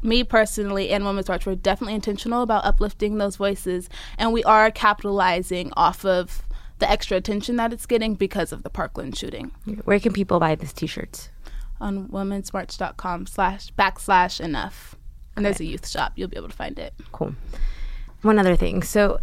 me 0.02 0.24
personally 0.24 0.90
and 0.90 1.06
Women's 1.06 1.28
March, 1.28 1.46
we're 1.46 1.56
definitely 1.56 1.96
intentional 1.96 2.42
about 2.42 2.66
uplifting 2.66 3.18
those 3.18 3.36
voices 3.36 3.90
and 4.18 4.34
we 4.34 4.44
are 4.44 4.72
capitalizing 4.72 5.72
off 5.76 6.06
of 6.06 6.44
the 6.80 6.90
extra 6.90 7.18
attention 7.18 7.56
that 7.58 7.72
it's 7.72 7.86
getting 7.86 8.16
because 8.16 8.52
of 8.52 8.64
the 8.64 8.70
Parkland 8.70 9.18
shooting. 9.18 9.52
Where 9.86 10.00
can 10.00 10.12
people 10.12 10.40
buy 10.40 10.56
these 10.56 10.74
t 10.74 10.88
shirts? 10.88 11.30
on 11.84 12.08
womensmarch.com 12.08 13.28
slash 13.28 13.72
backslash 13.74 14.40
enough. 14.40 14.96
And 15.36 15.46
there's 15.46 15.60
a 15.60 15.66
youth 15.66 15.88
shop. 15.88 16.14
You'll 16.16 16.30
be 16.30 16.38
able 16.38 16.50
to 16.50 16.56
find 16.56 16.80
it. 16.80 16.94
Cool. 17.12 17.36
One 18.22 18.40
other 18.40 18.56
thing. 18.56 18.84
So 18.84 19.20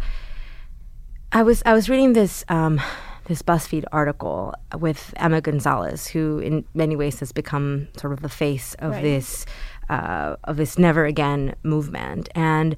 I 1.31 1.43
was 1.43 1.63
I 1.65 1.73
was 1.73 1.89
reading 1.89 2.13
this 2.13 2.43
um, 2.49 2.81
this 3.25 3.41
BuzzFeed 3.41 3.85
article 3.91 4.53
with 4.77 5.13
Emma 5.15 5.41
Gonzalez, 5.41 6.07
who 6.07 6.39
in 6.39 6.65
many 6.73 6.95
ways 6.95 7.19
has 7.19 7.31
become 7.31 7.87
sort 7.97 8.13
of 8.13 8.21
the 8.21 8.29
face 8.29 8.75
of 8.79 8.91
Right. 8.91 9.03
this 9.03 9.45
uh, 9.89 10.35
of 10.43 10.57
this 10.57 10.77
never 10.77 11.05
again 11.05 11.55
movement. 11.63 12.29
And 12.35 12.75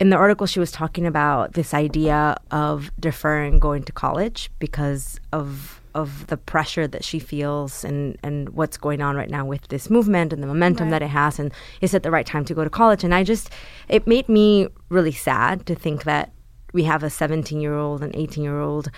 in 0.00 0.10
the 0.10 0.16
article, 0.16 0.46
she 0.46 0.60
was 0.60 0.72
talking 0.72 1.06
about 1.06 1.52
this 1.54 1.72
idea 1.72 2.36
of 2.50 2.90
deferring 2.98 3.58
going 3.60 3.82
to 3.84 3.92
college 3.92 4.50
because 4.58 5.18
of 5.32 5.80
of 5.94 6.26
the 6.26 6.36
pressure 6.36 6.88
that 6.88 7.04
she 7.04 7.18
feels 7.20 7.84
and 7.84 8.18
and 8.22 8.48
what's 8.50 8.76
going 8.76 9.00
on 9.00 9.14
right 9.16 9.30
now 9.30 9.44
with 9.44 9.66
this 9.68 9.88
movement 9.88 10.32
and 10.32 10.42
the 10.42 10.46
momentum 10.46 10.90
that 10.90 11.02
it 11.02 11.08
has 11.08 11.38
and 11.38 11.52
is 11.80 11.94
it 11.94 12.02
the 12.02 12.10
right 12.10 12.26
time 12.26 12.44
to 12.44 12.52
go 12.52 12.64
to 12.64 12.68
college 12.70 13.04
and 13.04 13.14
i 13.14 13.22
just 13.22 13.48
it 13.88 14.04
made 14.04 14.28
me 14.28 14.66
really 14.88 15.12
sad 15.12 15.64
to 15.66 15.72
think 15.72 16.02
that 16.02 16.33
we 16.74 16.82
have 16.84 17.02
a 17.02 17.08
17 17.08 17.60
year 17.60 17.74
old 17.74 18.02
and 18.02 18.14
18 18.14 18.44
year 18.44 18.60
old 18.60 18.90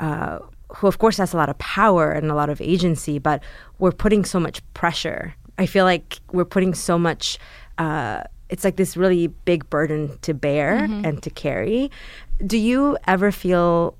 uh, 0.00 0.40
who 0.76 0.86
of 0.86 0.98
course 0.98 1.16
has 1.16 1.32
a 1.32 1.36
lot 1.36 1.48
of 1.48 1.56
power 1.58 2.12
and 2.12 2.30
a 2.30 2.34
lot 2.34 2.50
of 2.50 2.60
agency 2.60 3.18
but 3.18 3.42
we're 3.78 3.92
putting 3.92 4.26
so 4.26 4.38
much 4.38 4.60
pressure. 4.74 5.34
I 5.56 5.64
feel 5.64 5.84
like 5.86 6.20
we're 6.32 6.44
putting 6.44 6.74
so 6.74 6.98
much 6.98 7.38
uh, 7.78 8.24
it's 8.50 8.64
like 8.64 8.76
this 8.76 8.96
really 8.96 9.28
big 9.28 9.70
burden 9.70 10.18
to 10.22 10.34
bear 10.34 10.74
and 11.06 11.22
to 11.22 11.30
carry. 11.30 11.90
Do 12.44 12.58
you 12.58 12.98
ever 13.06 13.30
feel 13.32 13.96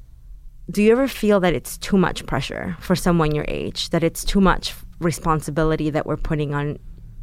do 0.71 0.83
you 0.83 0.93
ever 0.93 1.09
feel 1.09 1.41
that 1.41 1.55
it's 1.55 1.79
too 1.79 1.97
much 1.97 2.27
pressure 2.27 2.77
for 2.81 2.95
someone 2.95 3.35
your 3.35 3.45
age 3.49 3.91
that 3.91 4.05
it's 4.05 4.25
too 4.25 4.41
much 4.41 4.75
responsibility 5.01 5.91
that 5.91 6.07
we're 6.07 6.17
putting 6.17 6.53
on 6.55 6.79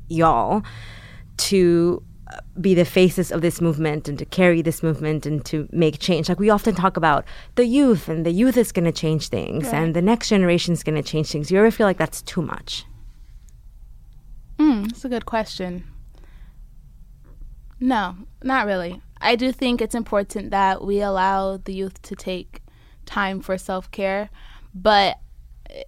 y'all 0.07 0.63
to 1.37 2.01
be 2.59 2.73
the 2.73 2.85
faces 2.85 3.31
of 3.31 3.41
this 3.41 3.61
movement 3.61 4.07
and 4.07 4.19
to 4.19 4.25
carry 4.25 4.61
this 4.61 4.83
movement 4.83 5.25
and 5.25 5.45
to 5.45 5.67
make 5.71 5.99
change 5.99 6.27
like 6.27 6.39
we 6.39 6.49
often 6.49 6.75
talk 6.75 6.97
about 6.97 7.23
the 7.55 7.65
youth 7.65 8.09
and 8.09 8.25
the 8.25 8.31
youth 8.31 8.57
is 8.57 8.71
going 8.71 8.85
to 8.85 8.91
change 8.91 9.29
things 9.29 9.67
and 9.67 9.95
the 9.95 10.01
next 10.01 10.29
generation 10.29 10.73
is 10.73 10.83
going 10.83 10.95
to 10.95 11.03
change 11.03 11.31
things 11.31 11.51
you 11.51 11.57
ever 11.57 11.71
feel 11.71 11.87
like 11.87 11.97
that's 11.97 12.21
too 12.21 12.41
much 12.41 12.85
Mm, 14.57 14.87
that's 14.87 15.05
a 15.05 15.09
good 15.09 15.25
question. 15.25 15.83
No, 17.79 18.15
not 18.43 18.65
really. 18.65 19.01
I 19.21 19.35
do 19.35 19.51
think 19.51 19.81
it's 19.81 19.95
important 19.95 20.51
that 20.51 20.83
we 20.83 20.99
allow 21.01 21.57
the 21.57 21.73
youth 21.73 22.01
to 22.03 22.15
take 22.15 22.61
time 23.05 23.39
for 23.39 23.57
self 23.57 23.89
care, 23.91 24.29
but 24.73 25.19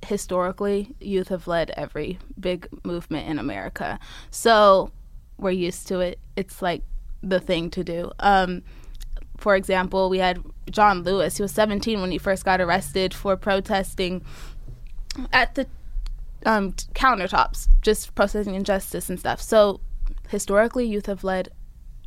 historically, 0.05 0.95
youth 0.99 1.29
have 1.29 1.47
led 1.47 1.71
every 1.71 2.19
big 2.39 2.67
movement 2.83 3.27
in 3.27 3.39
America. 3.39 3.99
So 4.29 4.91
we're 5.39 5.51
used 5.51 5.87
to 5.87 5.99
it. 5.99 6.19
It's 6.35 6.61
like 6.61 6.83
the 7.21 7.39
thing 7.39 7.69
to 7.71 7.83
do. 7.83 8.11
Um, 8.19 8.63
for 9.37 9.55
example, 9.55 10.09
we 10.09 10.19
had 10.19 10.43
John 10.69 11.03
Lewis. 11.03 11.37
He 11.37 11.41
was 11.41 11.51
17 11.51 12.01
when 12.01 12.11
he 12.11 12.17
first 12.17 12.43
got 12.45 12.59
arrested 12.61 13.13
for 13.13 13.37
protesting 13.37 14.23
at 15.31 15.55
the 15.55 15.67
um, 16.45 16.73
countertops, 16.93 17.67
just 17.81 18.13
protesting 18.15 18.55
injustice 18.55 19.09
and 19.09 19.19
stuff. 19.19 19.41
So 19.41 19.79
historically, 20.27 20.85
youth 20.85 21.05
have 21.07 21.23
led 21.23 21.49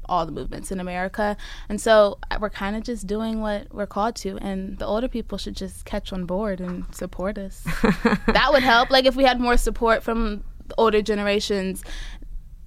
all 0.06 0.26
the 0.26 0.32
movements 0.32 0.72
in 0.72 0.80
America, 0.80 1.36
and 1.68 1.80
so 1.80 2.18
uh, 2.30 2.38
we're 2.40 2.50
kind 2.50 2.76
of 2.76 2.82
just 2.82 3.06
doing 3.06 3.40
what 3.40 3.72
we're 3.72 3.86
called 3.86 4.16
to. 4.16 4.36
And 4.38 4.78
the 4.78 4.86
older 4.86 5.08
people 5.08 5.38
should 5.38 5.56
just 5.56 5.84
catch 5.84 6.12
on 6.12 6.26
board 6.26 6.60
and 6.60 6.92
support 6.94 7.38
us. 7.38 7.62
that 8.26 8.48
would 8.50 8.62
help. 8.62 8.90
Like 8.90 9.06
if 9.06 9.16
we 9.16 9.24
had 9.24 9.40
more 9.40 9.56
support 9.56 10.02
from 10.02 10.44
older 10.76 11.02
generations, 11.02 11.84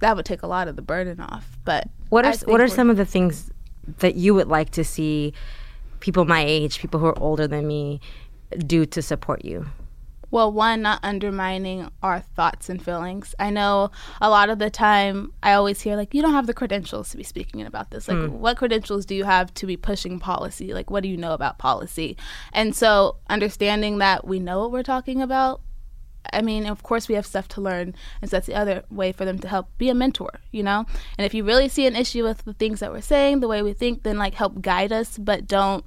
that 0.00 0.16
would 0.16 0.26
take 0.26 0.42
a 0.42 0.46
lot 0.46 0.68
of 0.68 0.76
the 0.76 0.82
burden 0.82 1.20
off. 1.20 1.58
But 1.64 1.88
what 2.08 2.24
are 2.24 2.34
what 2.46 2.60
are 2.60 2.68
some 2.68 2.90
of 2.90 2.96
the 2.96 3.06
things 3.06 3.50
that 3.98 4.16
you 4.16 4.34
would 4.34 4.48
like 4.48 4.70
to 4.70 4.84
see 4.84 5.32
people 6.00 6.24
my 6.24 6.44
age 6.44 6.78
people 6.78 7.00
who 7.00 7.06
are 7.06 7.18
older 7.18 7.46
than 7.46 7.66
me 7.66 8.00
do 8.66 8.84
to 8.86 9.02
support 9.02 9.44
you 9.44 9.66
Well, 10.30 10.50
one, 10.52 10.82
not 10.82 11.00
undermining 11.04 11.88
our 12.02 12.20
thoughts 12.20 12.68
and 12.68 12.84
feelings. 12.84 13.34
I 13.38 13.50
know 13.50 13.92
a 14.20 14.28
lot 14.28 14.50
of 14.50 14.58
the 14.58 14.70
time 14.70 15.32
I 15.42 15.52
always 15.52 15.80
hear, 15.80 15.94
like, 15.94 16.14
you 16.14 16.20
don't 16.20 16.32
have 16.32 16.48
the 16.48 16.54
credentials 16.54 17.10
to 17.10 17.16
be 17.16 17.22
speaking 17.22 17.62
about 17.62 17.90
this. 17.90 18.08
Like, 18.08 18.18
hmm. 18.18 18.40
what 18.40 18.56
credentials 18.56 19.06
do 19.06 19.14
you 19.14 19.24
have 19.24 19.54
to 19.54 19.66
be 19.66 19.76
pushing 19.76 20.18
policy? 20.18 20.74
Like, 20.74 20.90
what 20.90 21.04
do 21.04 21.08
you 21.08 21.16
know 21.16 21.32
about 21.32 21.58
policy? 21.58 22.16
And 22.52 22.74
so, 22.74 23.18
understanding 23.30 23.98
that 23.98 24.26
we 24.26 24.40
know 24.40 24.58
what 24.58 24.72
we're 24.72 24.82
talking 24.82 25.22
about. 25.22 25.60
I 26.32 26.42
mean, 26.42 26.66
of 26.66 26.82
course, 26.82 27.08
we 27.08 27.14
have 27.14 27.26
stuff 27.26 27.48
to 27.48 27.60
learn, 27.60 27.94
and 28.20 28.30
so 28.30 28.36
that's 28.36 28.46
the 28.46 28.54
other 28.54 28.84
way 28.90 29.12
for 29.12 29.24
them 29.24 29.38
to 29.40 29.48
help 29.48 29.68
be 29.78 29.88
a 29.88 29.94
mentor, 29.94 30.30
you 30.52 30.62
know. 30.62 30.84
And 31.18 31.24
if 31.26 31.34
you 31.34 31.44
really 31.44 31.68
see 31.68 31.86
an 31.86 31.96
issue 31.96 32.24
with 32.24 32.44
the 32.44 32.52
things 32.54 32.80
that 32.80 32.92
we're 32.92 33.00
saying, 33.00 33.40
the 33.40 33.48
way 33.48 33.62
we 33.62 33.72
think, 33.72 34.02
then 34.02 34.18
like 34.18 34.34
help 34.34 34.60
guide 34.60 34.92
us, 34.92 35.18
but 35.18 35.46
don't 35.46 35.84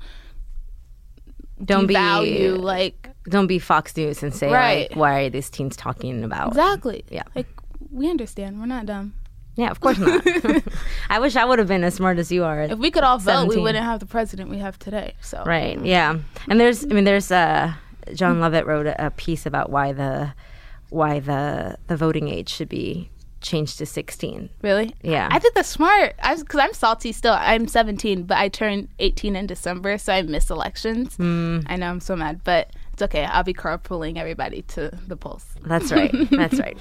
don't 1.64 1.88
be 1.88 2.50
like 2.52 3.10
don't 3.30 3.48
be 3.48 3.60
fox 3.60 3.96
news 3.98 4.24
and 4.24 4.34
say 4.34 4.50
Right. 4.50 4.90
like 4.90 4.98
why 4.98 5.22
are 5.24 5.30
these 5.30 5.50
teens 5.50 5.76
talking 5.76 6.24
about 6.24 6.50
exactly. 6.50 7.04
Yeah. 7.10 7.24
like 7.36 7.48
we 7.92 8.10
understand. 8.10 8.60
We're 8.60 8.66
not 8.66 8.86
dumb. 8.86 9.14
yeah 9.56 9.70
of 9.70 9.82
course 9.82 9.98
not 9.98 10.24
i 11.10 11.20
wish 11.20 11.36
i 11.36 11.44
would 11.44 11.60
have 11.60 11.68
been 11.68 11.84
as 11.84 11.96
smart 11.96 12.18
as 12.18 12.32
you 12.32 12.46
are 12.46 12.62
If 12.62 12.80
we 12.80 12.92
could 12.92 13.04
all 13.04 13.18
vote, 13.18 13.48
we 13.50 13.58
wouldn't 13.58 13.84
have 13.84 14.00
the 14.00 14.06
president 14.06 14.50
we 14.50 14.60
have 14.60 14.80
today. 14.80 15.16
So 15.22 15.44
Right. 15.46 15.78
Yeah. 15.84 16.20
And 16.48 16.60
there's, 16.62 16.86
I 16.86 16.88
mean, 16.88 17.04
there's 17.04 17.30
uh, 17.32 17.74
Jon 18.14 18.40
Lovett 18.40 18.66
wrote 18.66 18.88
a, 18.88 19.08
a 19.08 19.12
piece 19.12 19.46
about 19.46 19.70
why 19.70 19.92
the 19.94 20.34
why 20.90 21.20
the 21.20 21.78
the 21.88 21.96
voting 21.98 22.28
age 22.28 22.50
should 22.50 22.70
be 22.70 23.10
changed 23.42 23.78
to 23.78 23.86
16. 23.86 24.50
really, 24.62 24.94
Yeah. 25.02 25.30
I 25.32 25.40
think 25.40 25.54
that's 25.54 25.70
smart. 25.70 26.14
I 26.22 26.36
because 26.36 26.60
I'm 26.60 26.74
salty 26.74 27.12
still. 27.14 27.36
I'm 27.40 27.68
17, 27.68 28.24
but 28.24 28.38
I 28.38 28.50
turned 28.50 28.90
18 29.00 29.36
in 29.36 29.48
December, 29.48 29.98
so 29.98 30.12
I 30.14 30.22
missed 30.24 30.50
elections. 30.50 31.16
Hmm. 31.16 31.60
I 31.68 31.78
know 31.78 31.90
I'm 31.90 32.02
so 32.02 32.16
mad, 32.18 32.42
but 32.44 32.72
it's 32.92 33.02
okay. 33.02 33.24
I'll 33.24 33.44
be 33.46 33.54
carpooling 33.54 34.18
everybody 34.18 34.64
to 34.64 34.92
the 35.08 35.16
polls. 35.16 35.46
That's 35.66 35.92
right. 35.92 36.14
That's 36.32 36.60
right. 36.60 36.78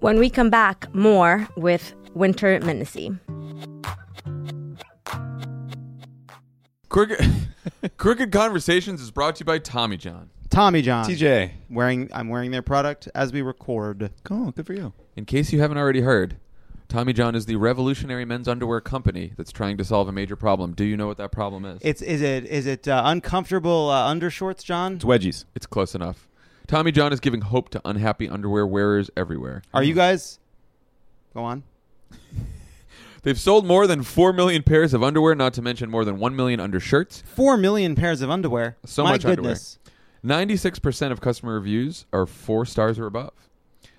When 0.00 0.18
we 0.18 0.30
come 0.30 0.50
back, 0.50 0.92
more 0.94 1.46
with 1.56 1.94
Winter 2.14 2.58
Minisee. 2.60 3.16
Crooked, 6.88 7.20
Crooked 7.96 8.32
Conversations 8.32 9.00
is 9.00 9.10
brought 9.10 9.36
to 9.36 9.40
you 9.40 9.46
by 9.46 9.58
Tommy 9.58 9.96
John. 9.96 10.30
Tommy 10.48 10.82
John. 10.82 11.04
TJ. 11.04 11.52
Wearing 11.70 12.10
I'm 12.12 12.28
wearing 12.28 12.50
their 12.50 12.62
product 12.62 13.08
as 13.14 13.32
we 13.32 13.42
record. 13.42 14.10
Oh, 14.30 14.50
good 14.50 14.66
for 14.66 14.74
you. 14.74 14.92
In 15.16 15.24
case 15.24 15.52
you 15.52 15.60
haven't 15.60 15.78
already 15.78 16.00
heard, 16.00 16.36
Tommy 16.88 17.12
John 17.12 17.36
is 17.36 17.46
the 17.46 17.54
revolutionary 17.56 18.24
men's 18.24 18.48
underwear 18.48 18.80
company 18.80 19.32
that's 19.36 19.52
trying 19.52 19.76
to 19.76 19.84
solve 19.84 20.08
a 20.08 20.12
major 20.12 20.34
problem. 20.34 20.72
Do 20.72 20.84
you 20.84 20.96
know 20.96 21.06
what 21.06 21.18
that 21.18 21.30
problem 21.30 21.64
is? 21.64 21.78
It's 21.82 22.02
is 22.02 22.20
it 22.20 22.46
is 22.46 22.66
it 22.66 22.88
uh, 22.88 23.02
uncomfortable 23.04 23.90
uh, 23.90 24.12
undershorts, 24.12 24.64
John? 24.64 24.94
It's 24.94 25.04
wedgies. 25.04 25.44
It's 25.54 25.66
close 25.66 25.94
enough. 25.94 26.28
Tommy 26.66 26.92
John 26.92 27.12
is 27.12 27.20
giving 27.20 27.42
hope 27.42 27.68
to 27.70 27.80
unhappy 27.84 28.28
underwear 28.28 28.66
wearers 28.66 29.10
everywhere. 29.16 29.62
Are 29.72 29.82
you 29.82 29.94
guys? 29.94 30.38
Go 31.34 31.44
on. 31.44 31.62
They've 33.22 33.38
sold 33.38 33.66
more 33.66 33.86
than 33.86 34.02
4 34.02 34.32
million 34.32 34.62
pairs 34.62 34.94
of 34.94 35.02
underwear, 35.02 35.34
not 35.34 35.52
to 35.54 35.62
mention 35.62 35.90
more 35.90 36.04
than 36.04 36.18
1 36.18 36.34
million 36.34 36.60
undershirts. 36.60 37.22
Four 37.26 37.56
million 37.56 37.94
pairs 37.94 38.22
of 38.22 38.30
underwear. 38.30 38.76
So 38.84 39.04
My 39.04 39.12
much 39.12 39.24
underwear. 39.24 39.56
96% 40.24 41.12
of 41.12 41.20
customer 41.20 41.54
reviews 41.54 42.06
are 42.12 42.26
4 42.26 42.66
stars 42.66 42.98
or 42.98 43.06
above. 43.06 43.32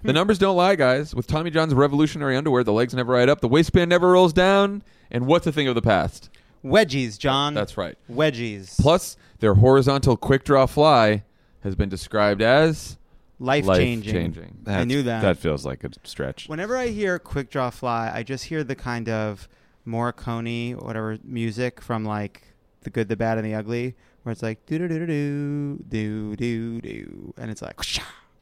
Hmm. 0.02 0.08
The 0.08 0.14
numbers 0.14 0.40
don't 0.40 0.56
lie, 0.56 0.76
guys. 0.76 1.14
With 1.14 1.28
Tommy 1.28 1.52
John's 1.52 1.74
revolutionary 1.74 2.36
underwear, 2.36 2.64
the 2.64 2.74
legs 2.74 2.94
never 2.94 3.14
ride 3.14 3.30
up, 3.30 3.42
the 3.42 3.48
waistband 3.48 3.90
never 3.90 4.12
rolls 4.12 4.34
down, 4.34 4.84
and 5.12 5.28
what's 5.28 5.48
a 5.48 5.52
thing 5.52 5.68
of 5.68 5.76
the 5.76 5.82
past? 5.82 6.30
Wedgies, 6.64 7.18
John. 7.18 7.54
That's 7.54 7.78
right. 7.78 7.98
Wedgies. 8.10 8.80
Plus, 8.80 9.18
their 9.40 9.56
horizontal 9.56 10.16
quick 10.16 10.44
draw 10.44 10.66
fly 10.68 11.24
has 11.64 11.76
been 11.76 11.90
described 11.90 12.42
as 12.42 12.98
life 13.42 13.66
changing. 13.66 14.14
life-changing. 14.14 14.64
I 14.68 14.84
knew 14.84 15.04
that. 15.04 15.22
That 15.22 15.38
feels 15.38 15.66
like 15.66 15.84
a 15.84 15.90
stretch. 16.04 16.48
Whenever 16.48 16.78
I 16.78 16.88
hear 16.88 17.18
quick 17.20 17.50
draw 17.50 17.70
fly, 17.72 18.12
I 18.14 18.24
just 18.24 18.46
hear 18.46 18.64
the 18.64 18.76
kind 18.76 19.10
of 19.10 19.50
Morricone, 19.88 20.82
whatever 20.82 21.18
music 21.24 21.82
from 21.82 22.06
like 22.06 22.44
the 22.82 22.90
good, 22.90 23.10
the 23.10 23.16
bad, 23.18 23.38
and 23.38 23.46
the 23.46 23.56
ugly, 23.56 23.96
where 24.24 24.32
it's 24.32 24.44
like 24.44 24.66
do 24.66 24.78
do 24.78 24.88
do 24.88 25.06
do 25.08 25.78
do 25.90 26.36
do 26.36 26.82
do, 26.82 27.34
and 27.38 27.50
it's 27.52 27.62
like 27.62 27.78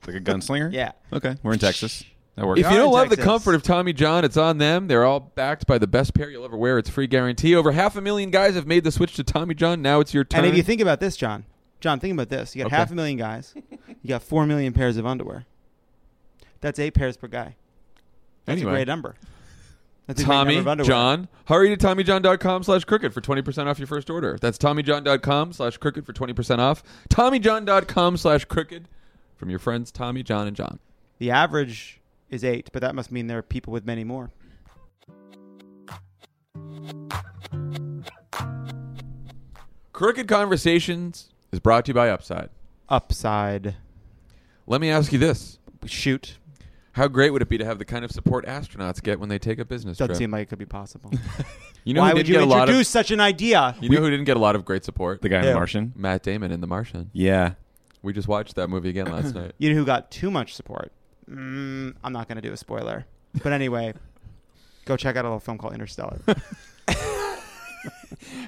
like 0.06 0.16
a 0.16 0.22
gunslinger? 0.22 0.72
yeah. 0.72 0.92
Okay. 1.14 1.36
We're 1.44 1.54
in 1.54 1.60
Texas. 1.60 2.04
That 2.36 2.46
works. 2.46 2.60
If 2.62 2.72
you 2.72 2.78
don't 2.78 2.92
love 2.94 3.10
the 3.10 3.16
Texas. 3.16 3.26
comfort 3.26 3.56
of 3.56 3.64
Tommy 3.64 3.92
John, 3.92 4.24
it's 4.24 4.38
on 4.38 4.60
them. 4.60 4.88
They're 4.88 5.04
all 5.06 5.20
backed 5.20 5.68
by 5.68 5.78
the 5.78 5.88
best 5.88 6.14
pair 6.14 6.30
you'll 6.30 6.46
ever 6.46 6.56
wear. 6.58 6.78
It's 6.78 6.90
free 6.90 7.08
guarantee. 7.08 7.56
Over 7.56 7.72
half 7.72 7.96
a 7.98 8.02
million 8.02 8.32
guys 8.32 8.56
have 8.56 8.68
made 8.68 8.84
the 8.86 8.92
switch 8.92 9.16
to 9.16 9.24
Tommy 9.24 9.56
John. 9.56 9.82
Now 9.82 10.00
it's 10.00 10.14
your 10.14 10.24
turn. 10.24 10.46
And 10.46 10.48
if 10.48 10.56
you 10.56 10.64
think 10.64 10.80
about 10.80 11.00
this, 11.02 11.18
John, 11.18 11.46
John, 11.80 12.00
think 12.00 12.14
about 12.14 12.30
this. 12.30 12.56
You 12.56 12.64
got 12.64 12.68
Okay. 12.68 12.76
half 12.76 12.92
a 12.92 12.96
million 12.96 13.18
guys. 13.18 13.54
You 14.02 14.10
got 14.10 14.22
four 14.24 14.46
million 14.46 14.74
pairs 14.74 14.98
of 14.98 15.06
underwear. 15.06 15.46
That's 16.62 16.78
eight 16.80 16.94
pairs 16.94 17.16
per 17.18 17.28
guy. 17.28 17.56
That's 18.46 18.58
Anyway. 18.58 18.72
a 18.72 18.76
great 18.76 18.88
number. 18.88 19.16
That's 20.08 20.24
Tommy. 20.24 20.64
John, 20.84 21.28
hurry 21.46 21.76
to 21.76 21.78
TommyJohn.com 21.78 22.64
slash 22.64 22.84
crooked 22.84 23.14
for 23.14 23.22
20% 23.22 23.68
off 23.68 23.78
your 23.78 23.88
first 23.88 24.10
order. 24.10 24.38
That's 24.42 24.58
TommyJohn.com 24.58 25.54
slash 25.54 25.78
crooked 25.78 26.06
for 26.06 26.14
20% 26.14 26.58
off. 26.58 26.82
TommyJohn.com 27.10 28.18
slash 28.18 28.46
crooked 28.46 28.88
from 29.38 29.50
your 29.52 29.60
friends 29.60 29.92
Tommy, 29.92 30.24
John, 30.24 30.48
and 30.48 30.56
John. 30.56 30.80
The 31.20 31.30
average 31.30 32.02
is 32.30 32.44
eight, 32.44 32.70
but 32.74 32.82
that 32.82 32.96
must 32.96 33.12
mean 33.12 33.28
there 33.28 33.38
are 33.38 33.44
people 33.44 33.72
with 33.72 33.86
many 33.86 34.04
more. 34.04 34.32
Crooked 39.94 40.28
Conversations 40.28 41.30
is 41.52 41.60
brought 41.60 41.86
to 41.86 41.90
you 41.90 41.94
by 41.94 42.10
Upside. 42.10 42.50
Upside. 42.88 43.76
Let 44.68 44.82
me 44.82 44.90
ask 44.90 45.12
you 45.12 45.20
this. 45.20 45.60
Shoot. 45.86 46.38
How 46.94 47.08
great 47.08 47.32
would 47.32 47.42
it 47.42 47.50
be 47.50 47.58
to 47.58 47.66
have 47.66 47.80
the 47.80 47.86
kind 47.86 48.04
of 48.04 48.12
support 48.12 48.46
astronauts 48.46 49.02
get 49.02 49.20
when 49.20 49.30
they 49.30 49.40
take 49.40 49.60
a 49.60 49.66
business 49.66 49.98
Doesn't 49.98 50.10
trip? 50.10 50.18
seem 50.18 50.32
like 50.32 50.44
it 50.44 50.50
could 50.50 50.60
be 50.60 50.66
possible. 50.66 51.12
you 51.86 51.94
know 51.94 52.02
Why 52.02 52.14
would 52.14 52.28
you 52.28 52.34
get 52.34 52.44
a 52.44 52.46
lot 52.46 52.62
introduce 52.68 52.88
of 52.88 52.92
such 52.92 53.12
an 53.12 53.20
idea? 53.22 53.76
You 53.80 53.90
know 53.90 54.02
who 54.02 54.10
didn't 54.10 54.26
get 54.26 54.36
a 54.38 54.40
lot 54.40 54.56
of 54.56 54.66
great 54.66 54.84
support? 54.84 55.22
The 55.22 55.30
guy 55.30 55.38
in 55.38 55.44
Yeah. 55.46 55.50
The 55.52 55.56
Martian. 55.56 55.94
Matt 55.96 56.24
Damon 56.24 56.52
in 56.52 56.62
The 56.62 56.68
Martian. 56.68 57.10
Yeah. 57.14 57.54
We 58.02 58.12
just 58.14 58.28
watched 58.28 58.56
that 58.56 58.68
movie 58.70 58.90
again 58.90 59.12
last 59.12 59.36
night. 59.36 59.54
You 59.60 59.70
know 59.70 59.76
who 59.76 59.86
got 59.86 60.12
too 60.12 60.32
much 60.32 60.56
support? 60.56 60.92
Mm, 61.30 61.96
I'm 62.04 62.12
not 62.14 62.28
going 62.28 62.38
to 62.38 62.42
do 62.42 62.52
a 62.52 62.58
spoiler. 62.58 63.06
But 63.44 63.54
anyway, 63.54 63.94
go 64.86 64.98
check 64.98 65.16
out 65.16 65.26
a 65.26 65.28
little 65.28 65.40
film 65.40 65.58
called 65.58 65.74
Interstellar. 65.74 66.20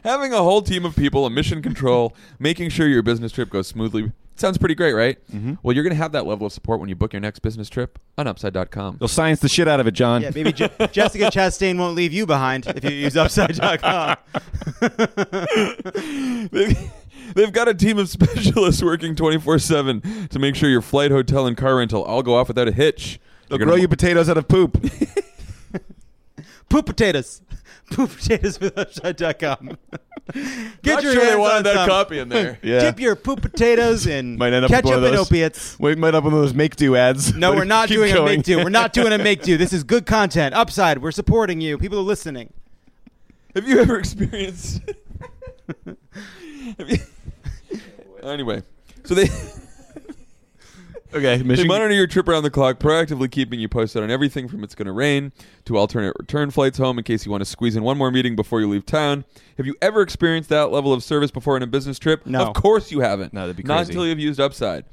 Having 0.03 0.33
a 0.33 0.37
whole 0.37 0.61
team 0.61 0.85
of 0.85 0.95
people, 0.95 1.25
a 1.25 1.29
mission 1.29 1.61
control, 1.61 2.15
making 2.39 2.69
sure 2.69 2.87
your 2.87 3.01
business 3.03 3.31
trip 3.31 3.49
goes 3.49 3.67
smoothly 3.67 4.11
sounds 4.35 4.57
pretty 4.57 4.73
great, 4.73 4.93
right? 4.93 5.19
Mm-hmm. 5.31 5.53
Well, 5.61 5.75
you're 5.75 5.83
going 5.83 5.93
to 5.95 6.01
have 6.01 6.13
that 6.13 6.25
level 6.25 6.47
of 6.47 6.53
support 6.53 6.79
when 6.79 6.89
you 6.89 6.95
book 6.95 7.13
your 7.13 7.19
next 7.19 7.39
business 7.39 7.69
trip 7.69 7.99
on 8.17 8.25
Upside.com. 8.25 8.97
They'll 8.99 9.07
science 9.07 9.39
the 9.39 9.47
shit 9.49 9.67
out 9.67 9.79
of 9.79 9.85
it, 9.85 9.91
John. 9.91 10.23
yeah, 10.23 10.31
baby 10.31 10.51
Je- 10.51 10.69
Jessica 10.91 11.25
Chastain 11.25 11.77
won't 11.77 11.95
leave 11.95 12.11
you 12.11 12.25
behind 12.25 12.65
if 12.65 12.83
you 12.83 12.89
use 12.89 13.15
Upside.com. 13.15 14.17
They've, 16.51 16.91
they've 17.35 17.51
got 17.53 17.67
a 17.67 17.73
team 17.73 17.97
of 17.99 18.09
specialists 18.09 18.81
working 18.81 19.15
24 19.15 19.59
7 19.59 20.27
to 20.29 20.39
make 20.39 20.55
sure 20.55 20.69
your 20.69 20.81
flight, 20.81 21.11
hotel, 21.11 21.45
and 21.45 21.55
car 21.55 21.75
rental 21.77 22.03
all 22.03 22.23
go 22.23 22.35
off 22.35 22.47
without 22.47 22.67
a 22.67 22.71
hitch. 22.71 23.19
They'll 23.49 23.57
grow 23.59 23.67
gonna- 23.67 23.81
you 23.81 23.87
potatoes 23.87 24.27
out 24.29 24.37
of 24.37 24.47
poop. 24.47 24.83
Poop 26.69 26.85
potatoes. 26.85 27.41
Poop 27.91 28.11
potatoes 28.11 28.59
with 28.59 28.77
Upside.com. 28.77 29.77
Get 30.33 30.85
Not 30.85 31.03
your 31.03 31.13
sure 31.13 31.15
they 31.15 31.27
hands 31.31 31.39
wanted 31.39 31.57
on 31.57 31.63
that 31.63 31.75
some. 31.75 31.89
copy 31.89 32.19
in 32.19 32.29
there. 32.29 32.57
yeah. 32.63 32.79
Dip 32.79 32.99
your 32.99 33.15
poop 33.17 33.41
potatoes 33.41 34.07
in 34.07 34.37
Might 34.37 34.53
end 34.53 34.63
up 34.65 34.71
with 34.71 34.77
ketchup 34.77 34.85
one 34.85 34.97
of 34.99 35.03
and 35.03 35.13
those- 35.17 35.27
opiates. 35.27 35.79
We 35.79 35.95
might 35.95 36.13
have 36.13 36.23
one 36.23 36.33
of 36.33 36.39
those 36.39 36.53
make 36.53 36.75
do 36.77 36.95
ads. 36.95 37.33
No, 37.35 37.53
we're 37.53 37.65
not 37.65 37.89
keep 37.89 37.97
doing 37.97 38.11
a 38.11 38.15
going. 38.15 38.37
make 38.37 38.45
do. 38.45 38.57
We're 38.57 38.69
not 38.69 38.93
doing 38.93 39.11
a 39.11 39.17
make 39.17 39.41
do. 39.41 39.57
This 39.57 39.73
is 39.73 39.83
good 39.83 40.05
content. 40.05 40.55
Upside, 40.55 40.99
we're 41.01 41.11
supporting 41.11 41.59
you. 41.59 41.77
People 41.77 41.99
are 41.99 42.03
listening. 42.03 42.53
Have 43.55 43.67
you 43.67 43.79
ever 43.79 43.97
experienced? 43.99 44.81
Have 46.77 46.89
you- 46.89 46.97
anyway, 48.23 48.63
so 49.03 49.13
they 49.15 49.27
okay, 51.13 51.37
they 51.37 51.63
monitor 51.63 51.93
your 51.93 52.07
trip 52.07 52.27
around 52.27 52.43
the 52.43 52.49
clock, 52.49 52.79
proactively 52.79 53.29
keeping 53.29 53.59
you 53.59 53.67
posted 53.67 54.03
on 54.03 54.09
everything 54.09 54.47
from 54.47 54.63
it's 54.63 54.75
going 54.75 54.85
to 54.85 54.91
rain 54.91 55.31
to 55.65 55.77
alternate 55.77 56.13
return 56.19 56.51
flights 56.51 56.77
home 56.77 56.97
in 56.97 57.03
case 57.03 57.25
you 57.25 57.31
want 57.31 57.41
to 57.41 57.45
squeeze 57.45 57.75
in 57.75 57.83
one 57.83 57.97
more 57.97 58.11
meeting 58.11 58.35
before 58.35 58.61
you 58.61 58.69
leave 58.69 58.85
town. 58.85 59.25
Have 59.57 59.65
you 59.65 59.75
ever 59.81 60.01
experienced 60.01 60.49
that 60.49 60.71
level 60.71 60.93
of 60.93 61.03
service 61.03 61.31
before 61.31 61.55
on 61.55 61.61
a 61.61 61.67
business 61.67 61.99
trip? 61.99 62.25
No. 62.25 62.45
Of 62.45 62.53
course 62.55 62.91
you 62.91 63.01
haven't. 63.01 63.33
No, 63.33 63.41
that'd 63.41 63.57
be 63.57 63.63
Not 63.63 63.87
until 63.87 64.05
you've 64.05 64.19
used 64.19 64.39
Upside. 64.39 64.85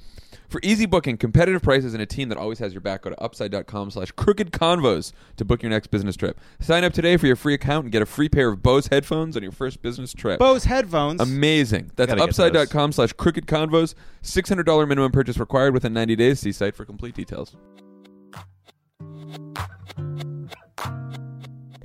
For 0.48 0.60
easy 0.62 0.86
booking, 0.86 1.18
competitive 1.18 1.60
prices, 1.60 1.92
and 1.92 2.02
a 2.02 2.06
team 2.06 2.30
that 2.30 2.38
always 2.38 2.58
has 2.58 2.72
your 2.72 2.80
back, 2.80 3.02
go 3.02 3.10
to 3.10 3.22
upside.com 3.22 3.90
slash 3.90 4.10
crooked 4.12 4.50
convos 4.50 5.12
to 5.36 5.44
book 5.44 5.62
your 5.62 5.68
next 5.68 5.88
business 5.88 6.16
trip. 6.16 6.40
Sign 6.58 6.84
up 6.84 6.94
today 6.94 7.18
for 7.18 7.26
your 7.26 7.36
free 7.36 7.52
account 7.52 7.84
and 7.84 7.92
get 7.92 8.00
a 8.00 8.06
free 8.06 8.30
pair 8.30 8.48
of 8.48 8.62
Bose 8.62 8.86
headphones 8.86 9.36
on 9.36 9.42
your 9.42 9.52
first 9.52 9.82
business 9.82 10.14
trip. 10.14 10.38
Bose 10.38 10.64
headphones. 10.64 11.20
Amazing. 11.20 11.90
That's 11.96 12.08
Gotta 12.08 12.20
get 12.20 12.28
upside.com 12.30 12.92
slash 12.92 13.12
crooked 13.12 13.46
convos. 13.46 13.94
$600 14.22 14.88
minimum 14.88 15.12
purchase 15.12 15.36
required 15.36 15.74
within 15.74 15.92
90 15.92 16.16
days. 16.16 16.40
See 16.40 16.52
site 16.52 16.74
for 16.74 16.86
complete 16.86 17.14
details. 17.14 17.54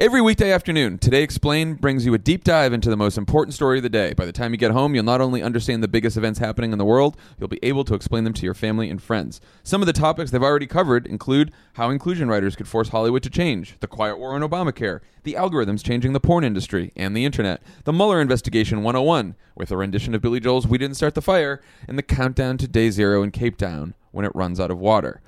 Every 0.04 0.20
weekday 0.20 0.52
afternoon, 0.52 0.98
Today 0.98 1.24
Explained 1.24 1.80
brings 1.80 2.06
you 2.06 2.14
a 2.14 2.18
deep 2.18 2.44
dive 2.44 2.74
into 2.74 2.90
the 2.90 2.98
most 2.98 3.18
important 3.18 3.54
story 3.54 3.80
of 3.80 3.84
the 3.84 3.90
day. 3.90 4.12
By 4.12 4.26
the 4.26 4.34
time 4.34 4.52
you 4.52 4.58
get 4.58 4.72
home, 4.72 4.94
you'll 4.94 5.06
not 5.06 5.22
only 5.22 5.42
understand 5.42 5.82
the 5.82 5.88
biggest 5.88 6.18
events 6.18 6.40
happening 6.40 6.74
in 6.74 6.78
the 6.78 6.84
world, 6.84 7.16
you'll 7.40 7.48
be 7.48 7.64
able 7.64 7.86
to 7.86 7.94
explain 7.94 8.26
them 8.26 8.34
to 8.34 8.44
your 8.44 8.54
family 8.54 8.90
and 8.90 9.02
friends. 9.02 9.40
Some 9.64 9.82
of 9.82 9.86
the 9.86 9.94
topics 9.94 10.30
they've 10.30 10.44
already 10.44 10.68
covered 10.68 11.08
include 11.08 11.54
how 11.76 11.90
inclusion 11.90 12.28
writers 12.28 12.58
could 12.58 12.68
force 12.68 12.90
Hollywood 12.90 13.24
to 13.24 13.30
change, 13.30 13.78
the 13.80 13.88
quiet 13.88 14.20
war 14.20 14.34
on 14.36 14.42
Obamacare, 14.42 15.00
the 15.24 15.36
algorithms 15.36 15.82
changing 15.82 16.12
the 16.12 16.20
porn 16.20 16.44
industry 16.44 16.92
and 16.98 17.16
the 17.16 17.24
internet, 17.24 17.64
the 17.86 17.94
Mueller 17.94 18.20
investigation 18.20 18.84
101, 18.84 19.36
with 19.56 19.72
a 19.72 19.78
rendition 19.78 20.14
of 20.14 20.22
Billy 20.22 20.42
Joel's 20.42 20.68
We 20.68 20.78
Didn't 20.78 20.98
Start 20.98 21.16
the 21.16 21.22
Fire, 21.22 21.62
and 21.88 21.98
the 21.98 22.04
countdown 22.04 22.58
to 22.58 22.68
day 22.68 22.90
zero 22.90 23.24
in 23.24 23.32
Cape 23.32 23.56
Town 23.56 23.94
when 24.12 24.26
it 24.26 24.36
runs 24.36 24.60
out 24.60 24.70
of 24.70 24.80
water. 24.80 25.22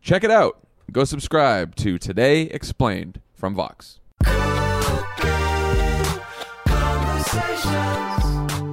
Check 0.00 0.24
it 0.24 0.30
out. 0.30 0.66
Go 0.90 1.04
subscribe 1.04 1.76
to 1.76 1.98
Today 1.98 2.44
Explained 2.44 3.20
from 3.34 3.54
Vox. 3.54 3.98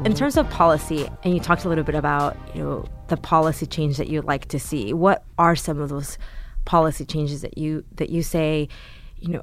In 0.06 0.16
terms 0.16 0.38
of 0.38 0.50
policy, 0.50 1.10
and 1.24 1.34
you 1.34 1.40
talked 1.40 1.66
a 1.66 1.70
little 1.70 1.84
bit 1.84 1.96
about 1.96 2.38
you 2.56 2.64
know 2.64 2.86
the 3.10 3.18
policy 3.18 3.66
change 3.66 3.98
that 3.98 4.08
you'd 4.08 4.26
like 4.26 4.46
to 4.48 4.60
see. 4.60 4.94
What 4.94 5.24
are 5.38 5.56
some 5.56 5.80
of 5.80 5.90
those 5.90 6.18
policy 6.66 7.06
changes 7.06 7.42
that 7.42 7.58
you 7.58 7.84
that 7.96 8.10
you 8.10 8.24
say, 8.24 8.70
you 9.20 9.30
know, 9.30 9.42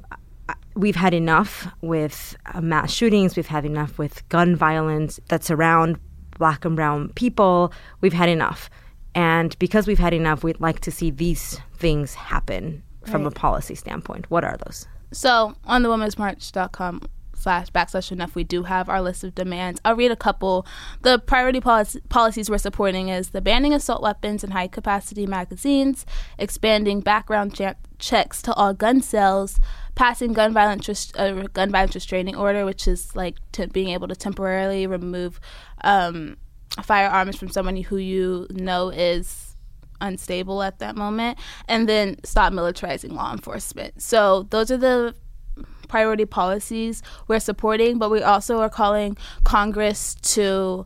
we've 0.75 0.95
had 0.95 1.13
enough 1.13 1.67
with 1.81 2.35
uh, 2.53 2.61
mass 2.61 2.91
shootings, 2.91 3.35
we've 3.35 3.47
had 3.47 3.65
enough 3.65 3.97
with 3.97 4.27
gun 4.29 4.55
violence 4.55 5.19
that 5.29 5.43
surround 5.43 5.99
black 6.37 6.65
and 6.65 6.75
brown 6.75 7.09
people. 7.09 7.71
We've 8.01 8.13
had 8.13 8.29
enough, 8.29 8.69
and 9.13 9.57
because 9.59 9.87
we've 9.87 9.99
had 9.99 10.13
enough, 10.13 10.43
we'd 10.43 10.59
like 10.59 10.79
to 10.81 10.91
see 10.91 11.11
these 11.11 11.59
things 11.75 12.13
happen 12.13 12.83
from 13.05 13.25
a 13.25 13.31
policy 13.31 13.75
standpoint. 13.75 14.29
What 14.29 14.43
are 14.43 14.57
those? 14.65 14.87
So 15.11 15.55
on 15.65 15.83
the 15.83 15.89
womensmarch.com 15.89 17.01
slash 17.33 17.69
backslash 17.71 18.11
enough, 18.11 18.35
we 18.35 18.43
do 18.43 18.63
have 18.63 18.89
our 18.89 19.01
list 19.01 19.23
of 19.23 19.35
demands. 19.35 19.79
I'll 19.85 19.95
read 19.95 20.11
a 20.11 20.15
couple. 20.15 20.65
The 21.01 21.19
priority 21.19 21.61
policy, 21.61 22.01
policies 22.09 22.49
we're 22.49 22.57
supporting 22.57 23.09
is 23.09 23.29
the 23.29 23.41
banning 23.41 23.73
assault 23.73 24.01
weapons 24.01 24.43
and 24.43 24.53
high 24.53 24.67
capacity 24.67 25.25
magazines, 25.25 26.05
expanding 26.37 26.99
background 26.99 27.53
che- 27.53 27.75
checks 27.99 28.41
to 28.43 28.53
all 28.53 28.73
gun 28.73 29.01
sales, 29.01 29.59
passing 29.95 30.33
gun 30.33 30.53
violence 30.53 30.87
res- 30.87 31.13
uh, 31.15 31.47
gun 31.53 31.71
violence 31.71 31.95
restraining 31.95 32.35
order, 32.35 32.65
which 32.65 32.87
is 32.87 33.15
like 33.15 33.37
to 33.53 33.67
being 33.67 33.89
able 33.89 34.07
to 34.07 34.15
temporarily 34.15 34.87
remove 34.87 35.39
um, 35.83 36.37
firearms 36.83 37.37
from 37.37 37.49
someone 37.49 37.77
who 37.77 37.97
you 37.97 38.47
know 38.49 38.89
is 38.89 39.46
unstable 40.01 40.63
at 40.63 40.79
that 40.79 40.95
moment, 40.95 41.37
and 41.67 41.87
then 41.87 42.17
stop 42.23 42.53
militarizing 42.53 43.13
law 43.13 43.31
enforcement. 43.31 44.01
So 44.01 44.43
those 44.49 44.71
are 44.71 44.77
the 44.77 45.15
priority 45.87 46.25
policies 46.25 47.01
we're 47.27 47.39
supporting, 47.39 47.97
but 47.97 48.11
we 48.11 48.21
also 48.21 48.59
are 48.59 48.69
calling 48.69 49.17
Congress 49.43 50.15
to 50.15 50.85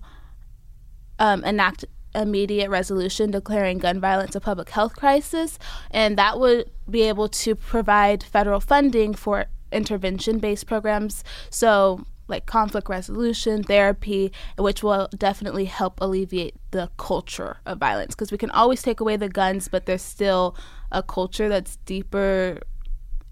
um, 1.19 1.43
enact 1.43 1.85
immediate 2.13 2.69
resolution 2.69 3.31
declaring 3.31 3.77
gun 3.77 3.99
violence 3.99 4.35
a 4.35 4.39
public 4.39 4.69
health 4.69 4.95
crisis, 4.95 5.57
and 5.91 6.17
that 6.17 6.39
would 6.39 6.69
be 6.89 7.03
able 7.03 7.29
to 7.29 7.55
provide 7.55 8.23
federal 8.23 8.59
funding 8.59 9.13
for 9.13 9.45
intervention 9.71 10.39
based 10.39 10.67
programs. 10.67 11.23
So, 11.49 12.05
like 12.31 12.47
conflict 12.47 12.89
resolution, 12.89 13.63
therapy, 13.63 14.31
which 14.57 14.81
will 14.81 15.07
definitely 15.15 15.65
help 15.65 15.99
alleviate 16.01 16.55
the 16.71 16.89
culture 16.97 17.57
of 17.65 17.77
violence 17.77 18.15
because 18.15 18.31
we 18.31 18.37
can 18.37 18.49
always 18.51 18.81
take 18.81 18.99
away 18.99 19.17
the 19.17 19.29
guns, 19.29 19.67
but 19.67 19.85
there's 19.85 20.01
still 20.01 20.55
a 20.91 21.03
culture 21.03 21.49
that's 21.49 21.75
deeper 21.85 22.59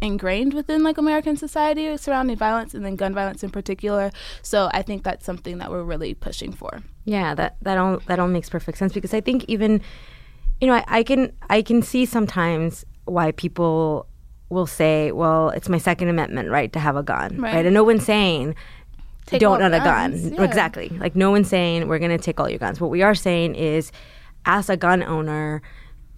ingrained 0.02 0.54
within 0.54 0.84
like 0.84 0.98
American 0.98 1.36
society 1.36 1.98
surrounding 1.98 2.36
violence 2.38 2.74
and 2.74 2.86
then 2.86 2.96
gun 2.96 3.14
violence 3.14 3.44
in 3.44 3.50
particular. 3.50 4.12
So 4.42 4.70
I 4.74 4.82
think 4.82 5.04
that's 5.04 5.26
something 5.26 5.58
that 5.58 5.70
we're 5.72 5.84
really 5.84 6.14
pushing 6.14 6.52
for. 6.52 6.82
Yeah, 7.06 7.36
that 7.36 7.58
that 7.62 7.78
all 7.78 8.00
that 8.08 8.20
all 8.20 8.28
makes 8.28 8.50
perfect 8.50 8.78
sense 8.78 8.94
because 8.94 9.14
I 9.14 9.22
think 9.22 9.46
even 9.48 9.82
you 10.62 10.68
know 10.68 10.74
I, 10.74 10.86
I 10.88 11.04
can 11.04 11.34
I 11.50 11.62
can 11.62 11.82
see 11.82 12.06
sometimes 12.06 12.86
why 13.06 13.32
people 13.32 14.08
will 14.50 14.68
say, 14.68 15.12
well, 15.12 15.50
it's 15.50 15.70
my 15.70 15.78
Second 15.78 16.10
Amendment 16.10 16.50
right 16.50 16.74
to 16.74 16.80
have 16.80 16.96
a 16.96 17.04
gun, 17.04 17.38
right? 17.38 17.54
Right. 17.54 17.66
And 17.66 17.74
no 17.74 17.84
one's 17.84 18.06
saying 18.06 18.56
Take 19.30 19.42
don't 19.42 19.62
own 19.62 19.74
a 19.74 19.80
gun. 19.80 20.34
yeah. 20.34 20.44
Exactly. 20.44 20.90
Like 21.00 21.16
no 21.16 21.30
one's 21.32 21.48
saying 21.50 21.88
we're 21.88 22.00
going 22.00 22.18
to 22.18 22.24
take 22.24 22.40
all 22.40 22.50
your 22.50 22.60
guns. 22.60 22.82
What 22.82 22.90
we 22.90 23.02
are 23.02 23.16
saying 23.16 23.56
is, 23.56 23.92
as 24.46 24.70
a 24.70 24.76
gun 24.78 25.04
owner, 25.04 25.62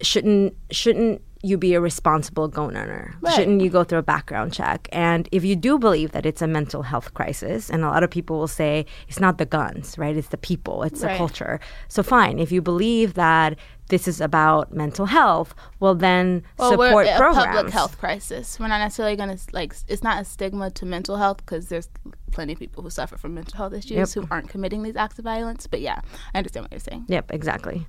shouldn't 0.00 0.54
shouldn't 0.70 1.20
you 1.42 1.58
be 1.58 1.74
a 1.74 1.80
responsible 1.80 2.48
gun 2.48 2.76
owner? 2.76 3.14
Right. 3.20 3.34
Shouldn't 3.34 3.60
you 3.60 3.68
go 3.70 3.82
through 3.84 3.98
a 3.98 4.02
background 4.02 4.52
check? 4.52 4.88
And 4.92 5.28
if 5.32 5.44
you 5.44 5.56
do 5.56 5.78
believe 5.78 6.12
that 6.12 6.24
it's 6.24 6.40
a 6.42 6.46
mental 6.46 6.82
health 6.82 7.14
crisis, 7.14 7.68
and 7.68 7.82
a 7.84 7.88
lot 7.88 8.02
of 8.04 8.10
people 8.10 8.38
will 8.38 8.48
say 8.48 8.86
it's 9.08 9.20
not 9.20 9.38
the 9.38 9.46
guns, 9.46 9.98
right? 9.98 10.16
It's 10.16 10.28
the 10.28 10.36
people, 10.36 10.82
it's 10.84 11.00
the 11.00 11.08
culture. 11.16 11.58
So 11.88 12.02
fine, 12.02 12.38
if 12.38 12.52
you 12.52 12.62
believe 12.62 13.14
that 13.14 13.58
this 13.88 14.06
is 14.08 14.20
about 14.20 14.72
mental 14.72 15.06
health, 15.06 15.54
well 15.80 15.94
then 15.94 16.44
Well, 16.58 16.70
support 16.70 16.94
we're 16.94 17.02
a 17.04 17.34
public 17.34 17.70
health 17.72 17.98
crisis. 17.98 18.58
We're 18.58 18.68
not 18.68 18.78
necessarily 18.78 19.16
going 19.16 19.36
to 19.36 19.42
like. 19.52 19.74
It's 19.88 20.02
not 20.02 20.22
a 20.22 20.24
stigma 20.24 20.70
to 20.70 20.86
mental 20.86 21.16
health 21.16 21.38
because 21.38 21.68
there's 21.68 21.88
plenty 22.30 22.54
of 22.54 22.58
people 22.58 22.82
who 22.82 22.88
suffer 22.90 23.18
from 23.18 23.34
mental 23.34 23.56
health 23.58 23.74
issues 23.74 23.90
Yep. 23.90 24.08
who 24.14 24.26
aren't 24.30 24.48
committing 24.48 24.82
these 24.82 24.96
acts 24.96 25.18
of 25.18 25.24
violence. 25.24 25.66
But 25.66 25.80
yeah, 25.82 26.00
I 26.34 26.38
understand 26.38 26.64
what 26.64 26.70
you're 26.72 26.80
saying. 26.80 27.04
Yep, 27.08 27.32
exactly. 27.32 27.86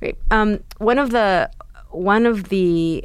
Great. 0.00 0.16
Um, 0.30 0.60
one 0.78 0.98
of 0.98 1.10
the 1.10 1.50
one 1.90 2.26
of 2.26 2.48
the 2.48 3.04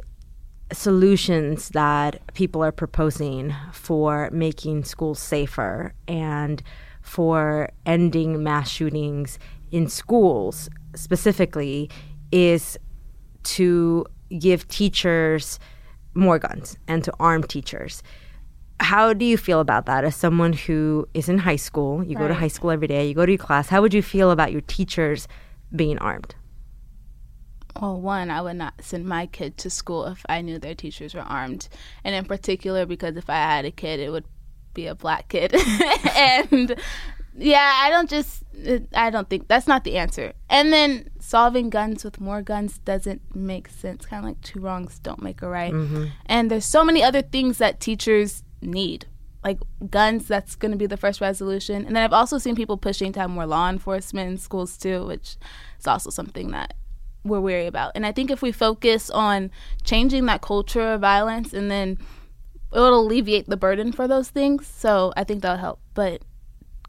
solutions 0.72 1.70
that 1.70 2.20
people 2.34 2.62
are 2.62 2.72
proposing 2.72 3.54
for 3.72 4.30
making 4.32 4.84
schools 4.84 5.18
safer 5.18 5.92
and 6.08 6.62
for 7.02 7.68
ending 7.84 8.42
mass 8.42 8.68
shootings 8.68 9.38
in 9.70 9.88
schools 9.88 10.68
specifically 10.94 11.88
is 12.32 12.76
to 13.44 14.04
give 14.38 14.66
teachers 14.68 15.60
more 16.14 16.38
guns 16.38 16.76
and 16.88 17.04
to 17.04 17.12
arm 17.20 17.42
teachers. 17.44 18.02
How 18.80 19.12
do 19.12 19.24
you 19.24 19.36
feel 19.36 19.60
about 19.60 19.86
that 19.86 20.04
as 20.04 20.16
someone 20.16 20.52
who 20.52 21.08
is 21.14 21.28
in 21.28 21.38
high 21.38 21.56
school? 21.56 22.04
You 22.04 22.16
go 22.16 22.28
to 22.28 22.34
high 22.34 22.48
school 22.48 22.70
every 22.70 22.88
day, 22.88 23.06
you 23.06 23.14
go 23.14 23.24
to 23.24 23.32
your 23.32 23.38
class. 23.38 23.68
How 23.68 23.80
would 23.82 23.94
you 23.94 24.02
feel 24.02 24.30
about 24.30 24.52
your 24.52 24.62
teachers 24.62 25.28
being 25.74 25.98
armed? 25.98 26.34
Well, 27.80 28.00
one, 28.00 28.30
I 28.30 28.42
would 28.42 28.56
not 28.56 28.74
send 28.80 29.06
my 29.06 29.26
kid 29.26 29.56
to 29.58 29.70
school 29.70 30.06
if 30.06 30.24
I 30.28 30.40
knew 30.40 30.58
their 30.58 30.74
teachers 30.74 31.14
were 31.14 31.20
armed. 31.20 31.68
And 32.04 32.14
in 32.14 32.24
particular, 32.24 32.86
because 32.86 33.16
if 33.16 33.28
I 33.28 33.34
had 33.34 33.64
a 33.64 33.70
kid, 33.70 34.00
it 34.00 34.10
would 34.10 34.24
be 34.74 34.86
a 34.86 34.94
black 34.94 35.28
kid. 35.28 35.54
and 36.16 36.76
yeah, 37.36 37.80
I 37.82 37.90
don't 37.90 38.08
just, 38.08 38.44
I 38.94 39.10
don't 39.10 39.28
think 39.28 39.48
that's 39.48 39.66
not 39.66 39.84
the 39.84 39.96
answer. 39.96 40.32
And 40.48 40.72
then 40.72 41.10
solving 41.20 41.70
guns 41.70 42.04
with 42.04 42.20
more 42.20 42.42
guns 42.42 42.78
doesn't 42.78 43.34
make 43.34 43.68
sense. 43.68 44.06
Kind 44.06 44.24
of 44.24 44.28
like 44.28 44.40
two 44.42 44.60
wrongs 44.60 44.98
don't 44.98 45.22
make 45.22 45.42
a 45.42 45.48
right. 45.48 45.72
Mm-hmm. 45.72 46.06
And 46.26 46.50
there's 46.50 46.64
so 46.64 46.84
many 46.84 47.02
other 47.02 47.22
things 47.22 47.58
that 47.58 47.80
teachers 47.80 48.42
need. 48.62 49.06
Like 49.44 49.58
guns, 49.90 50.26
that's 50.26 50.56
going 50.56 50.72
to 50.72 50.78
be 50.78 50.86
the 50.86 50.96
first 50.96 51.20
resolution. 51.20 51.86
And 51.86 51.94
then 51.94 52.02
I've 52.02 52.12
also 52.12 52.38
seen 52.38 52.56
people 52.56 52.76
pushing 52.76 53.12
to 53.12 53.20
have 53.20 53.30
more 53.30 53.46
law 53.46 53.68
enforcement 53.68 54.30
in 54.30 54.38
schools 54.38 54.76
too, 54.76 55.06
which 55.06 55.36
is 55.78 55.86
also 55.86 56.10
something 56.10 56.50
that 56.50 56.74
we're 57.28 57.40
wary 57.40 57.66
about. 57.66 57.92
And 57.94 58.06
I 58.06 58.12
think 58.12 58.30
if 58.30 58.42
we 58.42 58.52
focus 58.52 59.10
on 59.10 59.50
changing 59.84 60.26
that 60.26 60.42
culture 60.42 60.92
of 60.92 61.00
violence 61.00 61.52
and 61.52 61.70
then 61.70 61.98
it'll 62.72 63.00
alleviate 63.00 63.48
the 63.48 63.56
burden 63.56 63.92
for 63.92 64.08
those 64.08 64.28
things. 64.28 64.66
So 64.66 65.12
I 65.16 65.24
think 65.24 65.42
that'll 65.42 65.58
help. 65.58 65.80
But 65.94 66.22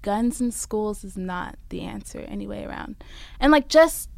guns 0.02 0.39
in 0.39 0.52
schools 0.52 1.04
is 1.04 1.17
not 1.17 1.58
the 1.69 1.82
answer 1.82 2.19
anyway 2.19 2.63
around. 2.63 2.95
And 3.39 3.52
like 3.52 3.67
just 3.67 4.10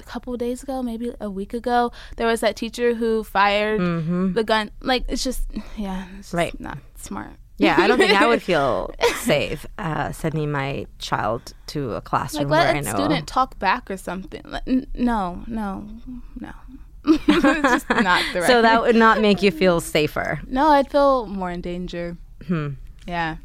a 0.00 0.04
couple 0.04 0.32
of 0.32 0.38
days 0.38 0.62
ago, 0.62 0.82
maybe 0.82 1.12
a 1.20 1.30
week 1.30 1.54
ago, 1.54 1.92
there 2.16 2.26
was 2.26 2.40
that 2.40 2.56
teacher 2.56 2.94
who 2.94 3.24
fired 3.24 3.80
mm-hmm. 3.80 4.32
the 4.32 4.44
gun. 4.44 4.70
Like 4.80 5.04
it's 5.08 5.24
just 5.24 5.46
yeah, 5.76 6.06
it's 6.18 6.28
just 6.28 6.34
Right. 6.34 6.58
not 6.60 6.78
smart. 6.96 7.36
Yeah, 7.58 7.76
I 7.78 7.88
don't 7.88 7.98
think 7.98 8.12
I 8.12 8.26
would 8.26 8.42
feel 8.50 8.94
safe 9.16 9.66
uh, 9.78 10.12
sending 10.12 10.50
my 10.50 10.86
child 10.98 11.54
to 11.68 11.90
a 11.90 11.94
like 11.94 12.04
classroom 12.04 12.48
where 12.48 12.60
let 12.60 12.76
I 12.76 12.78
a 12.78 12.82
know. 12.82 12.94
student 12.94 13.26
talk 13.26 13.58
back 13.58 13.90
or 13.90 13.96
something. 13.96 14.42
Like, 14.44 14.66
no, 14.94 15.42
no, 15.46 15.88
no. 16.38 16.52
it's 17.04 17.26
just 17.86 17.90
not 17.90 18.22
the 18.32 18.40
right. 18.40 18.46
so 18.46 18.62
that 18.62 18.82
would 18.82 18.96
not 18.96 19.20
make 19.20 19.42
you 19.42 19.50
feel 19.50 19.80
safer. 19.80 20.40
no, 20.46 20.68
I'd 20.68 20.90
feel 20.90 21.26
more 21.26 21.50
in 21.50 21.60
danger. 21.60 22.16
Hmm. 22.46 22.70
Yeah. 23.06 23.36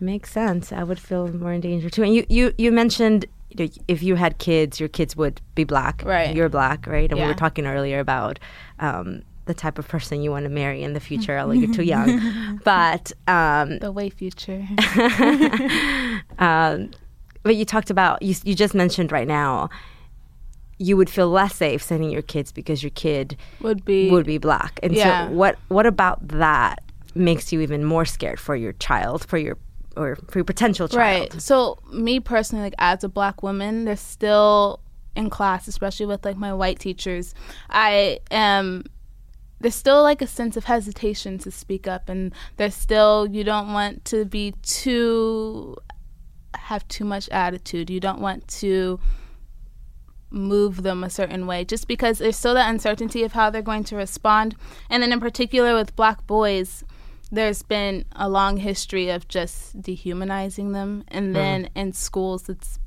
Makes 0.00 0.32
sense. 0.32 0.72
I 0.72 0.82
would 0.82 0.98
feel 0.98 1.28
more 1.28 1.52
in 1.52 1.60
danger 1.60 1.88
too. 1.88 2.02
And 2.02 2.14
you, 2.14 2.26
you, 2.28 2.52
you 2.58 2.70
mentioned 2.70 3.26
you 3.50 3.66
know, 3.66 3.72
if 3.88 4.02
you 4.02 4.16
had 4.16 4.38
kids, 4.38 4.78
your 4.80 4.88
kids 4.88 5.16
would 5.16 5.40
be 5.54 5.64
black. 5.64 6.02
Right. 6.04 6.34
You're 6.34 6.48
black, 6.48 6.86
right? 6.86 7.10
And 7.10 7.20
we 7.20 7.26
were 7.26 7.34
talking 7.34 7.66
earlier 7.66 8.00
about 8.00 8.38
um, 8.78 9.22
the 9.46 9.54
type 9.54 9.78
of 9.78 9.88
person 9.88 10.22
you 10.22 10.30
want 10.30 10.44
to 10.44 10.48
marry 10.50 10.82
in 10.82 10.92
the 10.92 11.00
future. 11.08 11.38
Although 11.38 11.54
you're 11.54 11.72
too 11.74 11.82
young, 11.84 12.20
but 12.64 13.10
um, 13.26 13.78
The 13.78 13.90
way 13.92 14.10
future. 14.10 14.66
um, 16.38 16.90
but 17.42 17.56
you 17.56 17.64
talked 17.64 17.90
about 17.90 18.22
you, 18.22 18.34
you 18.44 18.54
just 18.54 18.74
mentioned 18.74 19.12
right 19.12 19.26
now 19.28 19.68
you 20.78 20.94
would 20.96 21.08
feel 21.08 21.30
less 21.30 21.56
safe 21.56 21.82
sending 21.82 22.10
your 22.10 22.20
kids 22.20 22.52
because 22.52 22.82
your 22.82 22.90
kid 22.90 23.34
would 23.62 23.82
be 23.84 24.10
would 24.10 24.26
be 24.26 24.36
black. 24.38 24.78
And 24.82 24.94
Yeah. 24.94 25.28
so 25.28 25.32
what 25.32 25.56
what 25.68 25.86
about 25.86 26.26
that 26.28 26.82
makes 27.14 27.50
you 27.52 27.60
even 27.62 27.82
more 27.84 28.04
scared 28.04 28.38
for 28.38 28.54
your 28.54 28.74
child, 28.74 29.24
for 29.26 29.38
your 29.38 29.56
or 29.96 30.16
for 30.28 30.38
your 30.38 30.44
potential 30.44 30.86
child? 30.88 31.32
Right. 31.32 31.40
So 31.40 31.78
me 31.92 32.20
personally, 32.20 32.62
like 32.64 32.74
as 32.78 33.02
a 33.04 33.08
black 33.08 33.42
woman, 33.42 33.86
there's 33.86 34.00
still 34.00 34.80
in 35.14 35.30
class, 35.30 35.66
especially 35.66 36.04
with 36.04 36.26
like 36.26 36.36
my 36.36 36.52
white 36.52 36.78
teachers, 36.78 37.34
I 37.70 38.18
am 38.30 38.84
there's 39.60 39.74
still 39.74 40.02
like 40.02 40.20
a 40.20 40.26
sense 40.26 40.56
of 40.56 40.64
hesitation 40.64 41.38
to 41.38 41.50
speak 41.50 41.86
up 41.86 42.08
and 42.08 42.32
there's 42.56 42.74
still 42.74 43.26
you 43.30 43.42
don't 43.42 43.72
want 43.72 44.04
to 44.06 44.24
be 44.24 44.52
too 44.62 45.76
have 46.66 46.86
too 46.88 47.04
much 47.04 47.28
attitude. 47.30 47.90
You 47.90 48.00
don't 48.00 48.20
want 48.20 48.46
to 48.48 48.98
move 50.30 50.82
them 50.82 51.04
a 51.04 51.10
certain 51.10 51.46
way 51.46 51.64
just 51.64 51.86
because 51.86 52.18
there's 52.18 52.36
still 52.36 52.54
that 52.54 52.68
uncertainty 52.68 53.22
of 53.22 53.32
how 53.32 53.50
they're 53.50 53.62
going 53.62 53.84
to 53.84 53.96
respond. 53.96 54.56
And 54.90 55.02
then 55.02 55.12
in 55.12 55.20
particular 55.20 55.74
with 55.74 55.96
black 55.96 56.26
boys, 56.26 56.84
there's 57.30 57.62
been 57.62 58.04
a 58.12 58.28
long 58.28 58.56
history 58.58 59.10
of 59.10 59.28
just 59.28 59.80
dehumanizing 59.80 60.72
them 60.72 61.04
and 61.08 61.34
then 61.34 61.68
in 61.74 61.92
schools 61.92 62.48
it's 62.48 62.78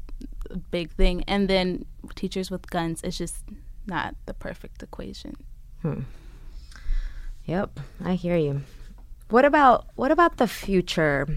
a 0.50 0.58
big 0.58 0.90
thing 0.92 1.24
and 1.28 1.50
then 1.50 1.86
teachers 2.16 2.50
with 2.50 2.70
guns 2.70 3.02
it's 3.04 3.18
just 3.18 3.44
not 3.86 4.16
the 4.26 4.34
perfect 4.34 4.82
equation. 4.82 5.36
Hmm. 5.82 6.02
Yep, 7.50 7.80
I 8.06 8.14
hear 8.14 8.38
you. 8.38 8.62
What 9.32 9.44
about 9.44 9.88
what 9.96 10.12
about 10.12 10.38
the 10.38 10.48
future 10.48 11.28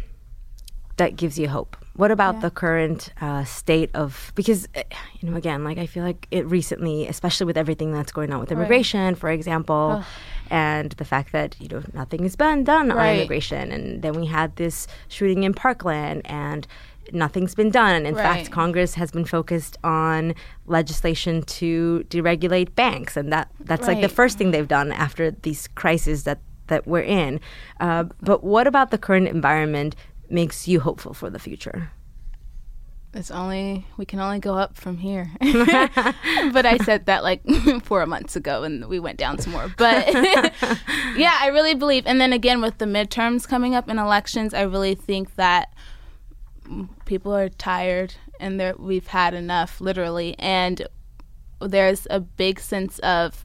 that 0.98 1.16
gives 1.16 1.38
you 1.38 1.48
hope? 1.48 1.74
What 1.96 2.10
about 2.10 2.42
the 2.42 2.50
current 2.50 3.12
uh, 3.18 3.44
state 3.44 3.90
of 3.94 4.30
because 4.34 4.68
uh, 4.76 4.82
you 5.20 5.30
know 5.30 5.36
again 5.38 5.64
like 5.64 5.78
I 5.78 5.86
feel 5.86 6.04
like 6.04 6.28
it 6.30 6.44
recently, 6.46 7.08
especially 7.08 7.46
with 7.46 7.56
everything 7.56 7.92
that's 7.92 8.12
going 8.12 8.30
on 8.30 8.40
with 8.40 8.52
immigration, 8.52 9.14
for 9.14 9.30
example, 9.30 10.04
and 10.50 10.92
the 10.92 11.04
fact 11.06 11.32
that 11.32 11.56
you 11.58 11.68
know 11.68 11.82
nothing 11.94 12.24
has 12.24 12.36
been 12.36 12.62
done 12.62 12.90
on 12.90 12.98
immigration, 13.16 13.72
and 13.72 14.02
then 14.02 14.12
we 14.12 14.26
had 14.26 14.56
this 14.56 14.86
shooting 15.08 15.44
in 15.44 15.54
Parkland 15.54 16.20
and. 16.26 16.66
Nothing's 17.12 17.54
been 17.54 17.70
done. 17.70 18.06
In 18.06 18.14
fact, 18.14 18.50
Congress 18.50 18.94
has 18.94 19.10
been 19.10 19.24
focused 19.24 19.76
on 19.84 20.34
legislation 20.66 21.42
to 21.42 22.04
deregulate 22.08 22.74
banks, 22.74 23.16
and 23.16 23.32
that 23.32 23.50
that's 23.60 23.86
like 23.86 24.00
the 24.00 24.08
first 24.08 24.38
thing 24.38 24.50
they've 24.50 24.68
done 24.68 24.92
after 24.92 25.30
these 25.30 25.68
crises 25.68 26.24
that 26.24 26.40
that 26.68 26.86
we're 26.86 27.00
in. 27.00 27.40
Uh, 27.80 28.04
but 28.20 28.42
what 28.42 28.66
about 28.66 28.90
the 28.90 28.98
current 28.98 29.28
environment 29.28 29.94
makes 30.30 30.66
you 30.66 30.80
hopeful 30.80 31.12
for 31.12 31.28
the 31.28 31.38
future? 31.38 31.90
It's 33.14 33.30
only 33.30 33.84
we 33.98 34.06
can 34.06 34.20
only 34.20 34.38
go 34.38 34.54
up 34.54 34.74
from 34.74 34.96
here. 34.96 35.30
but 35.40 36.64
I 36.64 36.78
said 36.78 37.06
that 37.06 37.22
like 37.22 37.42
four 37.82 38.06
months 38.06 38.36
ago, 38.36 38.62
and 38.62 38.88
we 38.88 38.98
went 38.98 39.18
down 39.18 39.38
some 39.38 39.52
more. 39.52 39.70
But 39.76 40.14
yeah, 40.14 41.36
I 41.40 41.50
really 41.52 41.74
believe. 41.74 42.06
And 42.06 42.20
then 42.20 42.32
again, 42.32 42.62
with 42.62 42.78
the 42.78 42.86
midterms 42.86 43.46
coming 43.46 43.74
up 43.74 43.90
in 43.90 43.98
elections, 43.98 44.54
I 44.54 44.62
really 44.62 44.94
think 44.94 45.34
that 45.36 45.74
people 47.04 47.34
are 47.34 47.48
tired 47.48 48.14
and 48.40 48.74
we've 48.78 49.06
had 49.06 49.34
enough, 49.34 49.80
literally. 49.80 50.34
And 50.38 50.86
there's 51.60 52.06
a 52.10 52.20
big 52.20 52.60
sense 52.60 52.98
of 53.00 53.44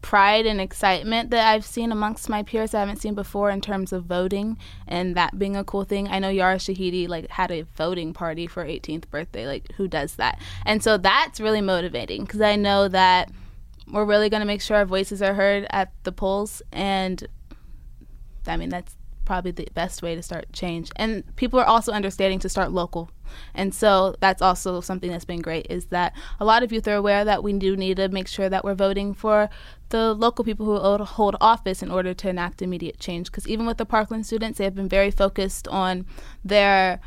pride 0.00 0.46
and 0.46 0.60
excitement 0.60 1.30
that 1.30 1.52
I've 1.52 1.64
seen 1.64 1.90
amongst 1.90 2.28
my 2.28 2.42
peers 2.42 2.72
I 2.72 2.80
haven't 2.80 3.02
seen 3.02 3.14
before 3.14 3.50
in 3.50 3.60
terms 3.60 3.92
of 3.92 4.04
voting 4.04 4.56
and 4.86 5.16
that 5.16 5.38
being 5.38 5.56
a 5.56 5.64
cool 5.64 5.84
thing. 5.84 6.08
I 6.08 6.18
know 6.18 6.28
Yara 6.28 6.56
Shahidi 6.56 7.08
like 7.08 7.28
had 7.30 7.50
a 7.50 7.62
voting 7.62 8.12
party 8.12 8.46
for 8.46 8.64
18th 8.64 9.10
birthday. 9.10 9.46
Like 9.46 9.72
who 9.72 9.88
does 9.88 10.14
that? 10.16 10.40
And 10.64 10.82
so 10.82 10.96
that's 10.96 11.40
really 11.40 11.60
motivating 11.60 12.22
because 12.22 12.40
I 12.40 12.56
know 12.56 12.88
that 12.88 13.30
we're 13.90 14.04
really 14.04 14.30
going 14.30 14.40
to 14.40 14.46
make 14.46 14.60
sure 14.60 14.76
our 14.76 14.84
voices 14.84 15.20
are 15.20 15.34
heard 15.34 15.66
at 15.70 15.92
the 16.04 16.12
polls 16.12 16.62
and 16.72 17.26
I 18.46 18.56
mean 18.56 18.68
that's 18.68 18.94
probably 19.28 19.50
the 19.50 19.68
best 19.74 20.02
way 20.02 20.14
to 20.14 20.22
start 20.22 20.50
change. 20.54 20.90
And 20.96 21.22
people 21.36 21.60
are 21.60 21.66
also 21.66 21.92
understanding 21.92 22.38
to 22.40 22.48
start 22.48 22.72
local. 22.72 23.10
And 23.54 23.74
so 23.74 24.16
that's 24.20 24.40
also 24.40 24.80
something 24.80 25.10
that's 25.10 25.26
been 25.26 25.42
great 25.42 25.66
is 25.68 25.84
that 25.86 26.14
a 26.40 26.46
lot 26.46 26.62
of 26.62 26.72
youth 26.72 26.88
are 26.88 26.94
aware 26.94 27.26
that 27.26 27.42
we 27.44 27.52
do 27.52 27.76
need 27.76 27.98
to 27.98 28.08
make 28.08 28.26
sure 28.26 28.48
that 28.48 28.64
we're 28.64 28.74
voting 28.74 29.12
for 29.12 29.50
the 29.90 30.14
local 30.14 30.46
people 30.46 30.64
who 30.64 31.04
hold- 31.04 31.36
office 31.42 31.82
in 31.82 31.90
order 31.90 32.14
to 32.14 32.28
enact 32.30 32.62
immediate 32.62 32.98
change. 32.98 33.30
Because 33.30 33.46
even 33.46 33.66
with 33.66 33.76
the 33.76 33.84
Parkland 33.84 34.24
students, 34.24 34.56
they 34.56 34.64
have 34.64 34.74
been 34.74 34.88
very 34.88 35.10
focused 35.10 35.68
on 35.68 36.06
their 36.42 36.98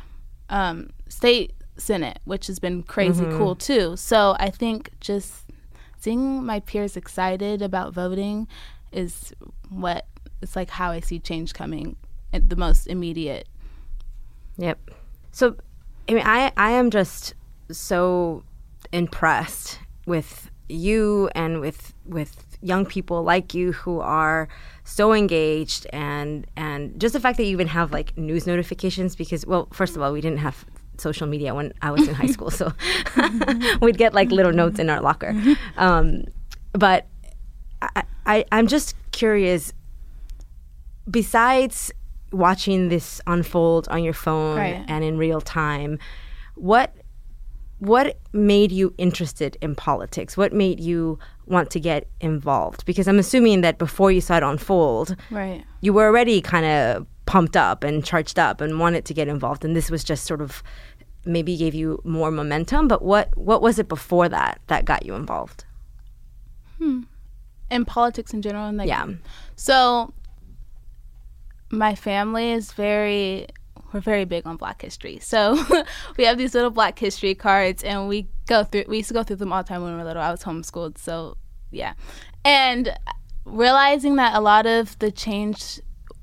um, 0.48 0.90
state 1.08 1.54
senate, 1.76 2.20
which 2.24 2.46
has 2.46 2.60
been 2.60 2.84
crazy 2.84 3.24
cool 3.36 3.56
too. 3.56 3.96
So 3.96 4.36
I 4.38 4.50
think 4.50 4.90
just 5.00 5.50
seeing 5.98 6.44
my 6.44 6.60
peers 6.60 6.96
excited 6.96 7.62
about 7.62 7.92
voting 7.92 8.46
is 8.92 9.32
what 9.70 10.06
it's 10.40 10.54
like 10.54 10.70
how 10.70 10.90
I 10.90 11.00
see 11.00 11.18
change 11.18 11.54
coming 11.54 11.96
the 12.32 12.56
most 12.56 12.86
immediate. 12.86 13.48
Yep. 14.58 14.78
So, 15.30 15.56
I 16.08 16.14
mean, 16.14 16.24
I 16.26 16.52
I 16.56 16.72
am 16.72 16.90
just 16.90 17.34
so 17.70 18.44
impressed 18.92 19.78
with 20.06 20.50
you 20.68 21.30
and 21.34 21.60
with 21.60 21.94
with 22.06 22.46
young 22.60 22.86
people 22.86 23.22
like 23.24 23.54
you 23.54 23.72
who 23.72 24.00
are 24.00 24.48
so 24.84 25.12
engaged 25.12 25.86
and 25.92 26.46
and 26.56 27.00
just 27.00 27.12
the 27.12 27.20
fact 27.20 27.36
that 27.36 27.44
you 27.44 27.50
even 27.50 27.66
have 27.66 27.92
like 27.92 28.16
news 28.16 28.46
notifications 28.46 29.16
because 29.16 29.44
well 29.44 29.66
first 29.72 29.96
of 29.96 30.02
all 30.02 30.12
we 30.12 30.20
didn't 30.20 30.38
have 30.38 30.64
social 30.96 31.26
media 31.26 31.54
when 31.54 31.72
I 31.82 31.90
was 31.90 32.06
in 32.06 32.14
high 32.14 32.26
school 32.36 32.50
so 32.50 32.72
we'd 33.80 33.98
get 33.98 34.14
like 34.14 34.30
little 34.30 34.52
notes 34.52 34.78
in 34.78 34.88
our 34.88 35.00
locker 35.00 35.34
um, 35.76 36.24
but 36.72 37.06
I, 37.82 38.02
I 38.26 38.44
I'm 38.52 38.66
just 38.66 38.94
curious. 39.12 39.72
Besides 41.10 41.90
watching 42.32 42.88
this 42.88 43.20
unfold 43.26 43.88
on 43.88 44.02
your 44.04 44.12
phone 44.14 44.56
Right. 44.58 44.84
and 44.88 45.04
in 45.04 45.18
real 45.18 45.40
time, 45.40 45.98
what 46.54 46.94
what 47.78 48.16
made 48.32 48.70
you 48.70 48.94
interested 48.96 49.56
in 49.60 49.74
politics? 49.74 50.36
What 50.36 50.52
made 50.52 50.78
you 50.78 51.18
want 51.46 51.68
to 51.72 51.80
get 51.80 52.06
involved? 52.20 52.84
Because 52.86 53.08
I'm 53.08 53.18
assuming 53.18 53.62
that 53.62 53.76
before 53.76 54.12
you 54.12 54.20
saw 54.20 54.36
it 54.36 54.44
unfold, 54.44 55.16
Right. 55.32 55.64
you 55.80 55.92
were 55.92 56.06
already 56.06 56.40
kind 56.40 56.64
of 56.64 57.06
pumped 57.26 57.56
up 57.56 57.82
and 57.82 58.04
charged 58.04 58.38
up 58.38 58.60
and 58.60 58.78
wanted 58.78 59.04
to 59.06 59.14
get 59.14 59.26
involved, 59.26 59.64
and 59.64 59.74
this 59.74 59.90
was 59.90 60.04
just 60.04 60.26
sort 60.26 60.40
of 60.40 60.62
maybe 61.24 61.56
gave 61.56 61.74
you 61.74 62.00
more 62.04 62.30
momentum. 62.30 62.86
But 62.86 63.02
what 63.02 63.36
what 63.36 63.60
was 63.62 63.80
it 63.80 63.88
before 63.88 64.28
that 64.28 64.60
that 64.68 64.84
got 64.84 65.04
you 65.04 65.14
involved? 65.16 65.64
Hmm. 66.78 67.00
In 67.70 67.84
politics 67.84 68.32
in 68.32 68.42
general, 68.42 68.66
and 68.68 68.76
like 68.78 68.86
Yeah. 68.88 69.06
So 69.56 70.12
my 71.72 71.94
family 71.94 72.52
is 72.52 72.72
very 72.72 73.46
we're 73.92 74.00
very 74.00 74.24
big 74.24 74.46
on 74.46 74.56
black 74.56 74.80
history. 74.80 75.18
So 75.18 75.62
we 76.16 76.24
have 76.24 76.38
these 76.38 76.54
little 76.54 76.70
black 76.70 76.98
history 76.98 77.34
cards 77.34 77.82
and 77.82 78.08
we 78.08 78.28
go 78.46 78.64
through 78.64 78.84
we 78.88 78.98
used 78.98 79.08
to 79.08 79.14
go 79.14 79.22
through 79.22 79.36
them 79.36 79.52
all 79.52 79.62
the 79.62 79.68
time 79.68 79.82
when 79.82 79.92
we 79.92 79.98
were 79.98 80.04
little. 80.04 80.22
I 80.22 80.30
was 80.30 80.44
homeschooled, 80.44 80.98
so 80.98 81.36
yeah. 81.70 81.94
And 82.44 82.96
realizing 83.44 84.16
that 84.16 84.34
a 84.34 84.40
lot 84.40 84.66
of 84.66 84.98
the 84.98 85.10
change 85.10 85.80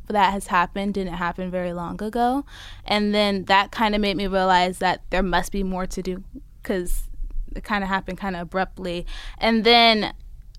that 0.08 0.32
has 0.34 0.48
happened 0.48 0.96
didn't 0.96 1.14
happen 1.14 1.52
very 1.52 1.74
long 1.74 2.02
ago. 2.02 2.46
And 2.86 3.14
then 3.14 3.46
that 3.46 3.72
kind 3.72 3.94
of 3.94 4.02
made 4.02 4.18
me 4.18 4.28
realize 4.28 4.80
that 4.80 5.02
there 5.10 5.24
must 5.24 5.52
be 5.52 5.64
more 5.64 5.86
to 5.88 6.02
do 6.02 6.24
cuz 6.64 7.10
it 7.56 7.64
kind 7.64 7.84
of 7.84 7.90
happened 7.90 8.20
kind 8.20 8.36
of 8.36 8.44
abruptly. 8.44 9.06
And 9.40 9.64
then 9.64 10.14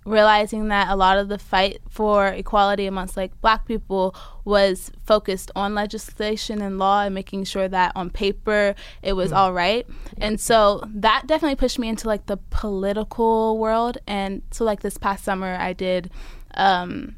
realizing 0.04 0.68
that 0.68 0.88
a 0.88 0.96
lot 0.96 1.18
of 1.18 1.28
the 1.28 1.38
fight 1.38 1.80
for 1.88 2.28
equality 2.28 2.86
amongst 2.86 3.16
like 3.16 3.38
black 3.40 3.66
people 3.66 4.14
was 4.44 4.90
focused 5.04 5.50
on 5.54 5.74
legislation 5.74 6.62
and 6.62 6.78
law 6.78 7.02
and 7.02 7.14
making 7.14 7.44
sure 7.44 7.68
that 7.68 7.92
on 7.94 8.10
paper 8.10 8.74
it 9.02 9.12
was 9.12 9.32
all 9.32 9.52
right. 9.52 9.86
And 10.18 10.40
so 10.40 10.82
that 10.86 11.26
definitely 11.26 11.56
pushed 11.56 11.78
me 11.78 11.88
into 11.88 12.08
like 12.08 12.26
the 12.26 12.38
political 12.50 13.58
world. 13.58 13.98
And 14.06 14.42
so 14.50 14.64
like 14.64 14.80
this 14.80 14.96
past 14.96 15.24
summer 15.24 15.56
i 15.60 15.72
did 15.72 16.10
um, 16.54 17.16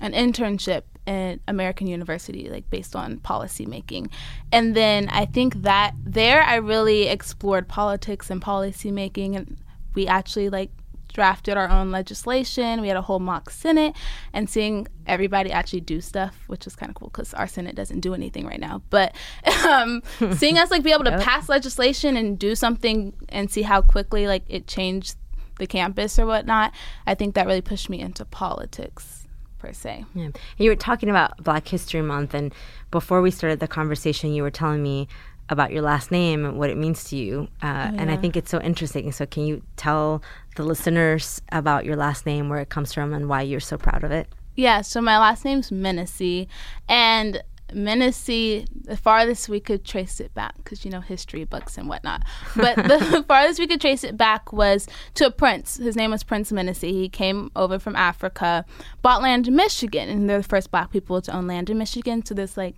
an 0.00 0.12
internship 0.12 0.82
at 1.06 1.40
American 1.48 1.86
University, 1.86 2.50
like 2.50 2.68
based 2.68 2.94
on 2.94 3.18
policy 3.20 3.64
making. 3.64 4.10
And 4.52 4.76
then 4.76 5.08
I 5.08 5.24
think 5.24 5.62
that 5.62 5.94
there 6.04 6.42
I 6.42 6.56
really 6.56 7.08
explored 7.08 7.66
politics 7.66 8.28
and 8.28 8.42
policy 8.42 8.90
making 8.90 9.34
and 9.34 9.56
we 9.94 10.06
actually 10.06 10.50
like 10.50 10.70
drafted 11.18 11.56
our 11.56 11.68
own 11.68 11.90
legislation. 11.90 12.80
We 12.80 12.86
had 12.86 12.96
a 12.96 13.02
whole 13.02 13.18
mock 13.18 13.50
senate 13.50 13.96
and 14.32 14.48
seeing 14.48 14.86
everybody 15.04 15.50
actually 15.50 15.80
do 15.80 16.00
stuff, 16.00 16.44
which 16.46 16.64
is 16.64 16.76
kind 16.76 16.90
of 16.90 16.94
cool 16.94 17.08
because 17.08 17.34
our 17.34 17.48
senate 17.48 17.74
doesn't 17.74 17.98
do 17.98 18.14
anything 18.14 18.46
right 18.46 18.60
now. 18.60 18.82
But 18.88 19.16
um, 19.66 20.00
seeing 20.36 20.58
us 20.58 20.70
like 20.70 20.84
be 20.84 20.92
able 20.92 21.02
to 21.06 21.18
pass 21.18 21.48
legislation 21.48 22.16
and 22.16 22.38
do 22.38 22.54
something 22.54 23.14
and 23.30 23.50
see 23.50 23.62
how 23.62 23.82
quickly 23.82 24.28
like 24.28 24.44
it 24.46 24.68
changed 24.68 25.16
the 25.58 25.66
campus 25.66 26.20
or 26.20 26.26
whatnot, 26.26 26.72
I 27.04 27.16
think 27.16 27.34
that 27.34 27.48
really 27.48 27.62
pushed 27.62 27.90
me 27.90 27.98
into 27.98 28.24
politics 28.24 29.26
per 29.58 29.72
se. 29.72 30.04
Yeah. 30.14 30.28
You 30.56 30.70
were 30.70 30.76
talking 30.76 31.10
about 31.10 31.42
Black 31.42 31.66
History 31.66 32.00
Month, 32.00 32.32
and 32.32 32.54
before 32.92 33.20
we 33.20 33.32
started 33.32 33.58
the 33.58 33.66
conversation, 33.66 34.32
you 34.32 34.44
were 34.44 34.52
telling 34.52 34.84
me 34.84 35.08
about 35.50 35.72
your 35.72 35.82
last 35.82 36.10
name 36.10 36.44
and 36.44 36.58
what 36.58 36.70
it 36.70 36.76
means 36.76 37.04
to 37.04 37.16
you. 37.16 37.48
Uh, 37.62 37.90
And 37.96 38.10
I 38.10 38.16
think 38.16 38.36
it's 38.36 38.50
so 38.50 38.60
interesting. 38.60 39.10
So, 39.12 39.26
can 39.26 39.44
you 39.46 39.62
tell 39.76 40.22
the 40.56 40.62
listeners 40.62 41.40
about 41.52 41.84
your 41.84 41.96
last 41.96 42.26
name, 42.26 42.48
where 42.48 42.60
it 42.60 42.68
comes 42.68 42.92
from, 42.92 43.12
and 43.12 43.28
why 43.28 43.42
you're 43.42 43.60
so 43.60 43.76
proud 43.78 44.04
of 44.04 44.10
it? 44.10 44.28
Yeah, 44.56 44.80
so 44.82 45.00
my 45.00 45.18
last 45.18 45.44
name's 45.44 45.70
Minisee, 45.70 46.48
and 46.88 47.42
Minisee, 47.72 48.66
the 48.84 48.96
farthest 48.96 49.48
we 49.48 49.60
could 49.60 49.84
trace 49.84 50.20
it 50.20 50.32
back, 50.34 50.56
because 50.56 50.84
you 50.84 50.90
know 50.90 51.00
history 51.00 51.44
books 51.44 51.78
and 51.78 51.88
whatnot. 51.88 52.22
But 52.56 52.76
the 52.76 53.24
farthest 53.28 53.60
we 53.60 53.66
could 53.66 53.80
trace 53.80 54.04
it 54.04 54.16
back 54.16 54.52
was 54.52 54.86
to 55.14 55.26
a 55.26 55.30
prince. 55.30 55.76
His 55.76 55.94
name 55.96 56.10
was 56.10 56.24
Prince 56.24 56.50
Minisee. 56.50 56.90
He 56.90 57.08
came 57.08 57.50
over 57.54 57.78
from 57.78 57.94
Africa, 57.94 58.64
bought 59.02 59.22
land 59.22 59.46
in 59.48 59.54
Michigan, 59.54 60.08
and 60.08 60.28
they're 60.28 60.38
the 60.38 60.44
first 60.44 60.70
black 60.70 60.90
people 60.90 61.20
to 61.22 61.36
own 61.36 61.46
land 61.46 61.70
in 61.70 61.78
Michigan. 61.78 62.24
So 62.24 62.34
there's 62.34 62.56
like, 62.56 62.76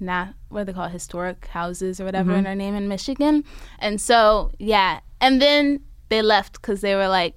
nah, 0.00 0.28
what 0.48 0.60
do 0.60 0.64
they 0.66 0.72
call 0.72 0.86
it, 0.86 0.92
historic 0.92 1.46
houses 1.46 2.00
or 2.00 2.04
whatever 2.04 2.30
mm-hmm. 2.30 2.38
in 2.38 2.44
their 2.44 2.54
name 2.54 2.74
in 2.74 2.88
Michigan. 2.88 3.44
And 3.78 4.00
so 4.00 4.52
yeah, 4.58 5.00
and 5.20 5.40
then 5.40 5.80
they 6.08 6.22
left 6.22 6.54
because 6.54 6.80
they 6.80 6.94
were 6.94 7.08
like, 7.08 7.34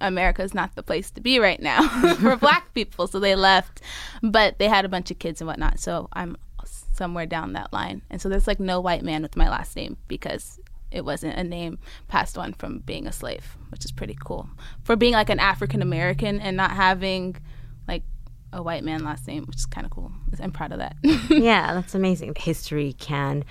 America's 0.00 0.54
not 0.54 0.74
the 0.74 0.82
place 0.82 1.10
to 1.12 1.20
be 1.20 1.38
right 1.38 1.60
now 1.60 2.14
for 2.16 2.36
black 2.40 2.72
people. 2.74 3.06
So 3.06 3.18
they 3.18 3.34
left, 3.34 3.80
but 4.22 4.58
they 4.58 4.68
had 4.68 4.84
a 4.84 4.88
bunch 4.88 5.10
of 5.10 5.18
kids 5.18 5.40
and 5.40 5.48
whatnot. 5.48 5.80
So 5.80 6.08
I'm 6.12 6.36
somewhere 6.64 7.26
down 7.26 7.52
that 7.52 7.72
line. 7.72 8.02
And 8.10 8.20
so 8.20 8.28
there's 8.28 8.46
like 8.46 8.60
no 8.60 8.80
white 8.80 9.02
man 9.02 9.22
with 9.22 9.36
my 9.36 9.48
last 9.48 9.76
name 9.76 9.96
because 10.08 10.60
it 10.90 11.04
wasn't 11.04 11.36
a 11.36 11.44
name 11.44 11.78
passed 12.08 12.38
on 12.38 12.54
from 12.54 12.78
being 12.80 13.06
a 13.06 13.12
slave, 13.12 13.56
which 13.70 13.84
is 13.84 13.92
pretty 13.92 14.16
cool. 14.22 14.48
For 14.82 14.96
being 14.96 15.12
like 15.12 15.30
an 15.30 15.38
African 15.38 15.82
American 15.82 16.40
and 16.40 16.56
not 16.56 16.72
having 16.72 17.36
a 18.52 18.62
white 18.62 18.84
man 18.84 19.04
last 19.04 19.26
name, 19.26 19.44
which 19.46 19.56
is 19.56 19.66
kind 19.66 19.84
of 19.84 19.90
cool. 19.90 20.12
I'm 20.40 20.52
proud 20.52 20.72
of 20.72 20.78
that. 20.78 20.96
yeah, 21.30 21.74
that's 21.74 21.94
amazing. 21.94 22.34
History 22.36 22.94
can 22.94 23.44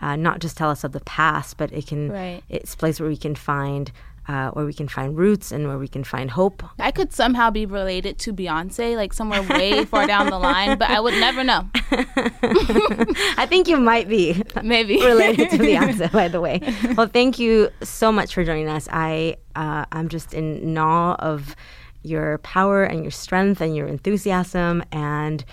uh, 0.00 0.16
not 0.16 0.40
just 0.40 0.56
tell 0.56 0.70
us 0.70 0.84
of 0.84 0.92
the 0.92 1.00
past, 1.00 1.56
but 1.56 1.72
it 1.72 1.86
can. 1.86 2.10
Right. 2.10 2.42
It's 2.48 2.74
a 2.74 2.76
place 2.76 3.00
where 3.00 3.08
we 3.08 3.16
can 3.16 3.34
find. 3.34 3.90
Uh, 4.28 4.50
where 4.50 4.66
we 4.66 4.72
can 4.72 4.86
find 4.86 5.16
roots 5.16 5.50
and 5.50 5.66
where 5.66 5.78
we 5.78 5.88
can 5.88 6.04
find 6.04 6.30
hope. 6.30 6.62
I 6.78 6.92
could 6.92 7.12
somehow 7.12 7.50
be 7.50 7.66
related 7.66 8.16
to 8.18 8.32
Beyonce, 8.32 8.94
like 8.94 9.12
somewhere 9.12 9.42
way 9.42 9.84
far 9.86 10.06
down 10.06 10.30
the 10.30 10.38
line, 10.38 10.78
but 10.78 10.88
I 10.88 11.00
would 11.00 11.14
never 11.14 11.42
know. 11.42 11.68
I 11.74 13.46
think 13.48 13.66
you 13.66 13.78
might 13.78 14.08
be 14.08 14.40
Maybe. 14.62 15.00
related 15.04 15.50
to 15.50 15.58
Beyonce, 15.58 16.12
by 16.12 16.28
the 16.28 16.40
way. 16.40 16.60
Well, 16.96 17.08
thank 17.08 17.40
you 17.40 17.70
so 17.82 18.12
much 18.12 18.32
for 18.32 18.44
joining 18.44 18.68
us. 18.68 18.88
I 18.92 19.36
uh, 19.56 19.86
I'm 19.90 20.08
just 20.08 20.32
in 20.32 20.78
awe 20.78 21.14
of 21.14 21.56
your 22.02 22.38
power 22.38 22.84
and 22.84 23.02
your 23.02 23.10
strength 23.10 23.60
and 23.60 23.76
your 23.76 23.86
enthusiasm, 23.86 24.82
and 24.92 25.44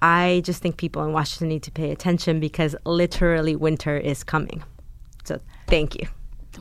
I 0.00 0.42
just 0.44 0.62
think 0.62 0.76
people 0.76 1.04
in 1.04 1.12
Washington 1.12 1.48
need 1.48 1.62
to 1.64 1.70
pay 1.70 1.90
attention 1.90 2.40
because 2.40 2.76
literally 2.84 3.56
winter 3.56 3.96
is 3.96 4.22
coming. 4.24 4.62
So 5.24 5.38
thank 5.66 5.94
you 5.96 6.06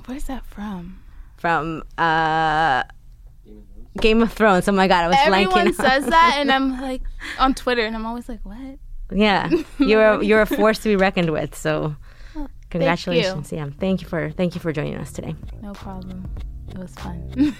Where's 0.05 0.25
that 0.25 0.45
from? 0.45 0.99
from 1.38 1.84
uh, 1.97 2.84
Game 3.99 4.21
of 4.21 4.31
Thrones. 4.31 4.67
Oh 4.67 4.71
my 4.71 4.88
God, 4.88 5.05
I 5.05 5.07
was 5.07 5.17
Everyone 5.19 5.67
blanking. 5.67 5.75
says 5.75 6.05
that, 6.05 6.38
and 6.39 6.51
I'm 6.55 6.79
like 6.79 7.01
on 7.39 7.53
Twitter, 7.53 7.84
and 7.86 7.95
I'm 7.95 8.05
always 8.05 8.29
like, 8.29 8.39
what? 8.43 8.79
yeah, 9.12 9.49
you're 9.79 10.05
a, 10.05 10.25
you're 10.25 10.41
a 10.41 10.45
force 10.45 10.79
to 10.79 10.89
be 10.89 10.95
reckoned 10.95 11.29
with. 11.31 11.55
So. 11.55 11.95
Congratulations! 12.69 13.51
Yeah, 13.51 13.67
thank 13.81 14.01
you 14.01 14.07
for 14.07 14.31
thank 14.31 14.55
you 14.55 14.62
for 14.62 14.71
joining 14.71 14.95
us 14.95 15.12
today. 15.12 15.36
No 15.62 15.73
problem. 15.73 16.25
It 16.71 16.77
was 16.77 16.95
fun. 16.95 17.55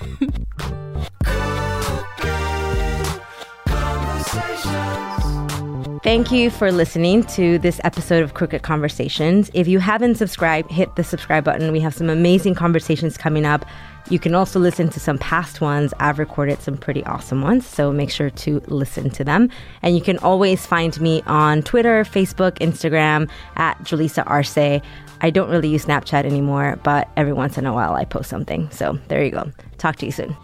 Thank 6.04 6.32
you 6.32 6.50
for 6.50 6.72
listening 6.72 7.24
to 7.26 7.58
this 7.60 7.80
episode 7.84 8.24
of 8.24 8.34
Crooked 8.34 8.64
Conversations. 8.64 9.52
If 9.54 9.68
you 9.68 9.80
haven't 9.80 10.16
subscribed, 10.16 10.72
hit 10.72 10.96
the 10.96 11.04
subscribe 11.04 11.44
button. 11.44 11.72
We 11.72 11.80
have 11.80 11.94
some 11.94 12.10
amazing 12.10 12.56
conversations 12.56 13.18
coming 13.18 13.46
up. 13.46 13.66
You 14.10 14.20
can 14.20 14.36
also 14.36 14.60
listen 14.60 14.90
to 14.90 15.00
some 15.00 15.18
past 15.18 15.62
ones. 15.62 15.94
I've 16.00 16.20
recorded 16.20 16.62
some 16.62 16.76
pretty 16.76 17.04
awesome 17.06 17.42
ones, 17.42 17.66
so 17.66 17.92
make 17.92 18.10
sure 18.10 18.30
to 18.30 18.62
listen 18.68 19.10
to 19.12 19.24
them. 19.24 19.50
And 19.82 19.96
you 19.96 20.02
can 20.02 20.18
always 20.18 20.66
find 20.66 21.00
me 21.00 21.22
on 21.28 21.62
Twitter, 21.62 22.04
Facebook, 22.04 22.54
Instagram 22.60 23.30
at 23.56 23.78
Julissa 23.84 24.24
Arce. 24.26 24.82
I 25.22 25.30
don't 25.30 25.50
really 25.50 25.70
use 25.70 25.86
Snapchat 25.86 26.26
anymore, 26.26 26.80
but 26.84 27.10
every 27.16 27.34
once 27.34 27.58
in 27.58 27.66
a 27.66 27.74
while 27.74 27.94
I 27.94 28.06
post 28.06 28.30
something. 28.30 28.70
So 28.72 28.98
there 29.08 29.24
you 29.24 29.32
go. 29.32 29.52
Talk 29.78 29.98
to 29.98 30.06
you 30.06 30.12
soon. 30.12 30.36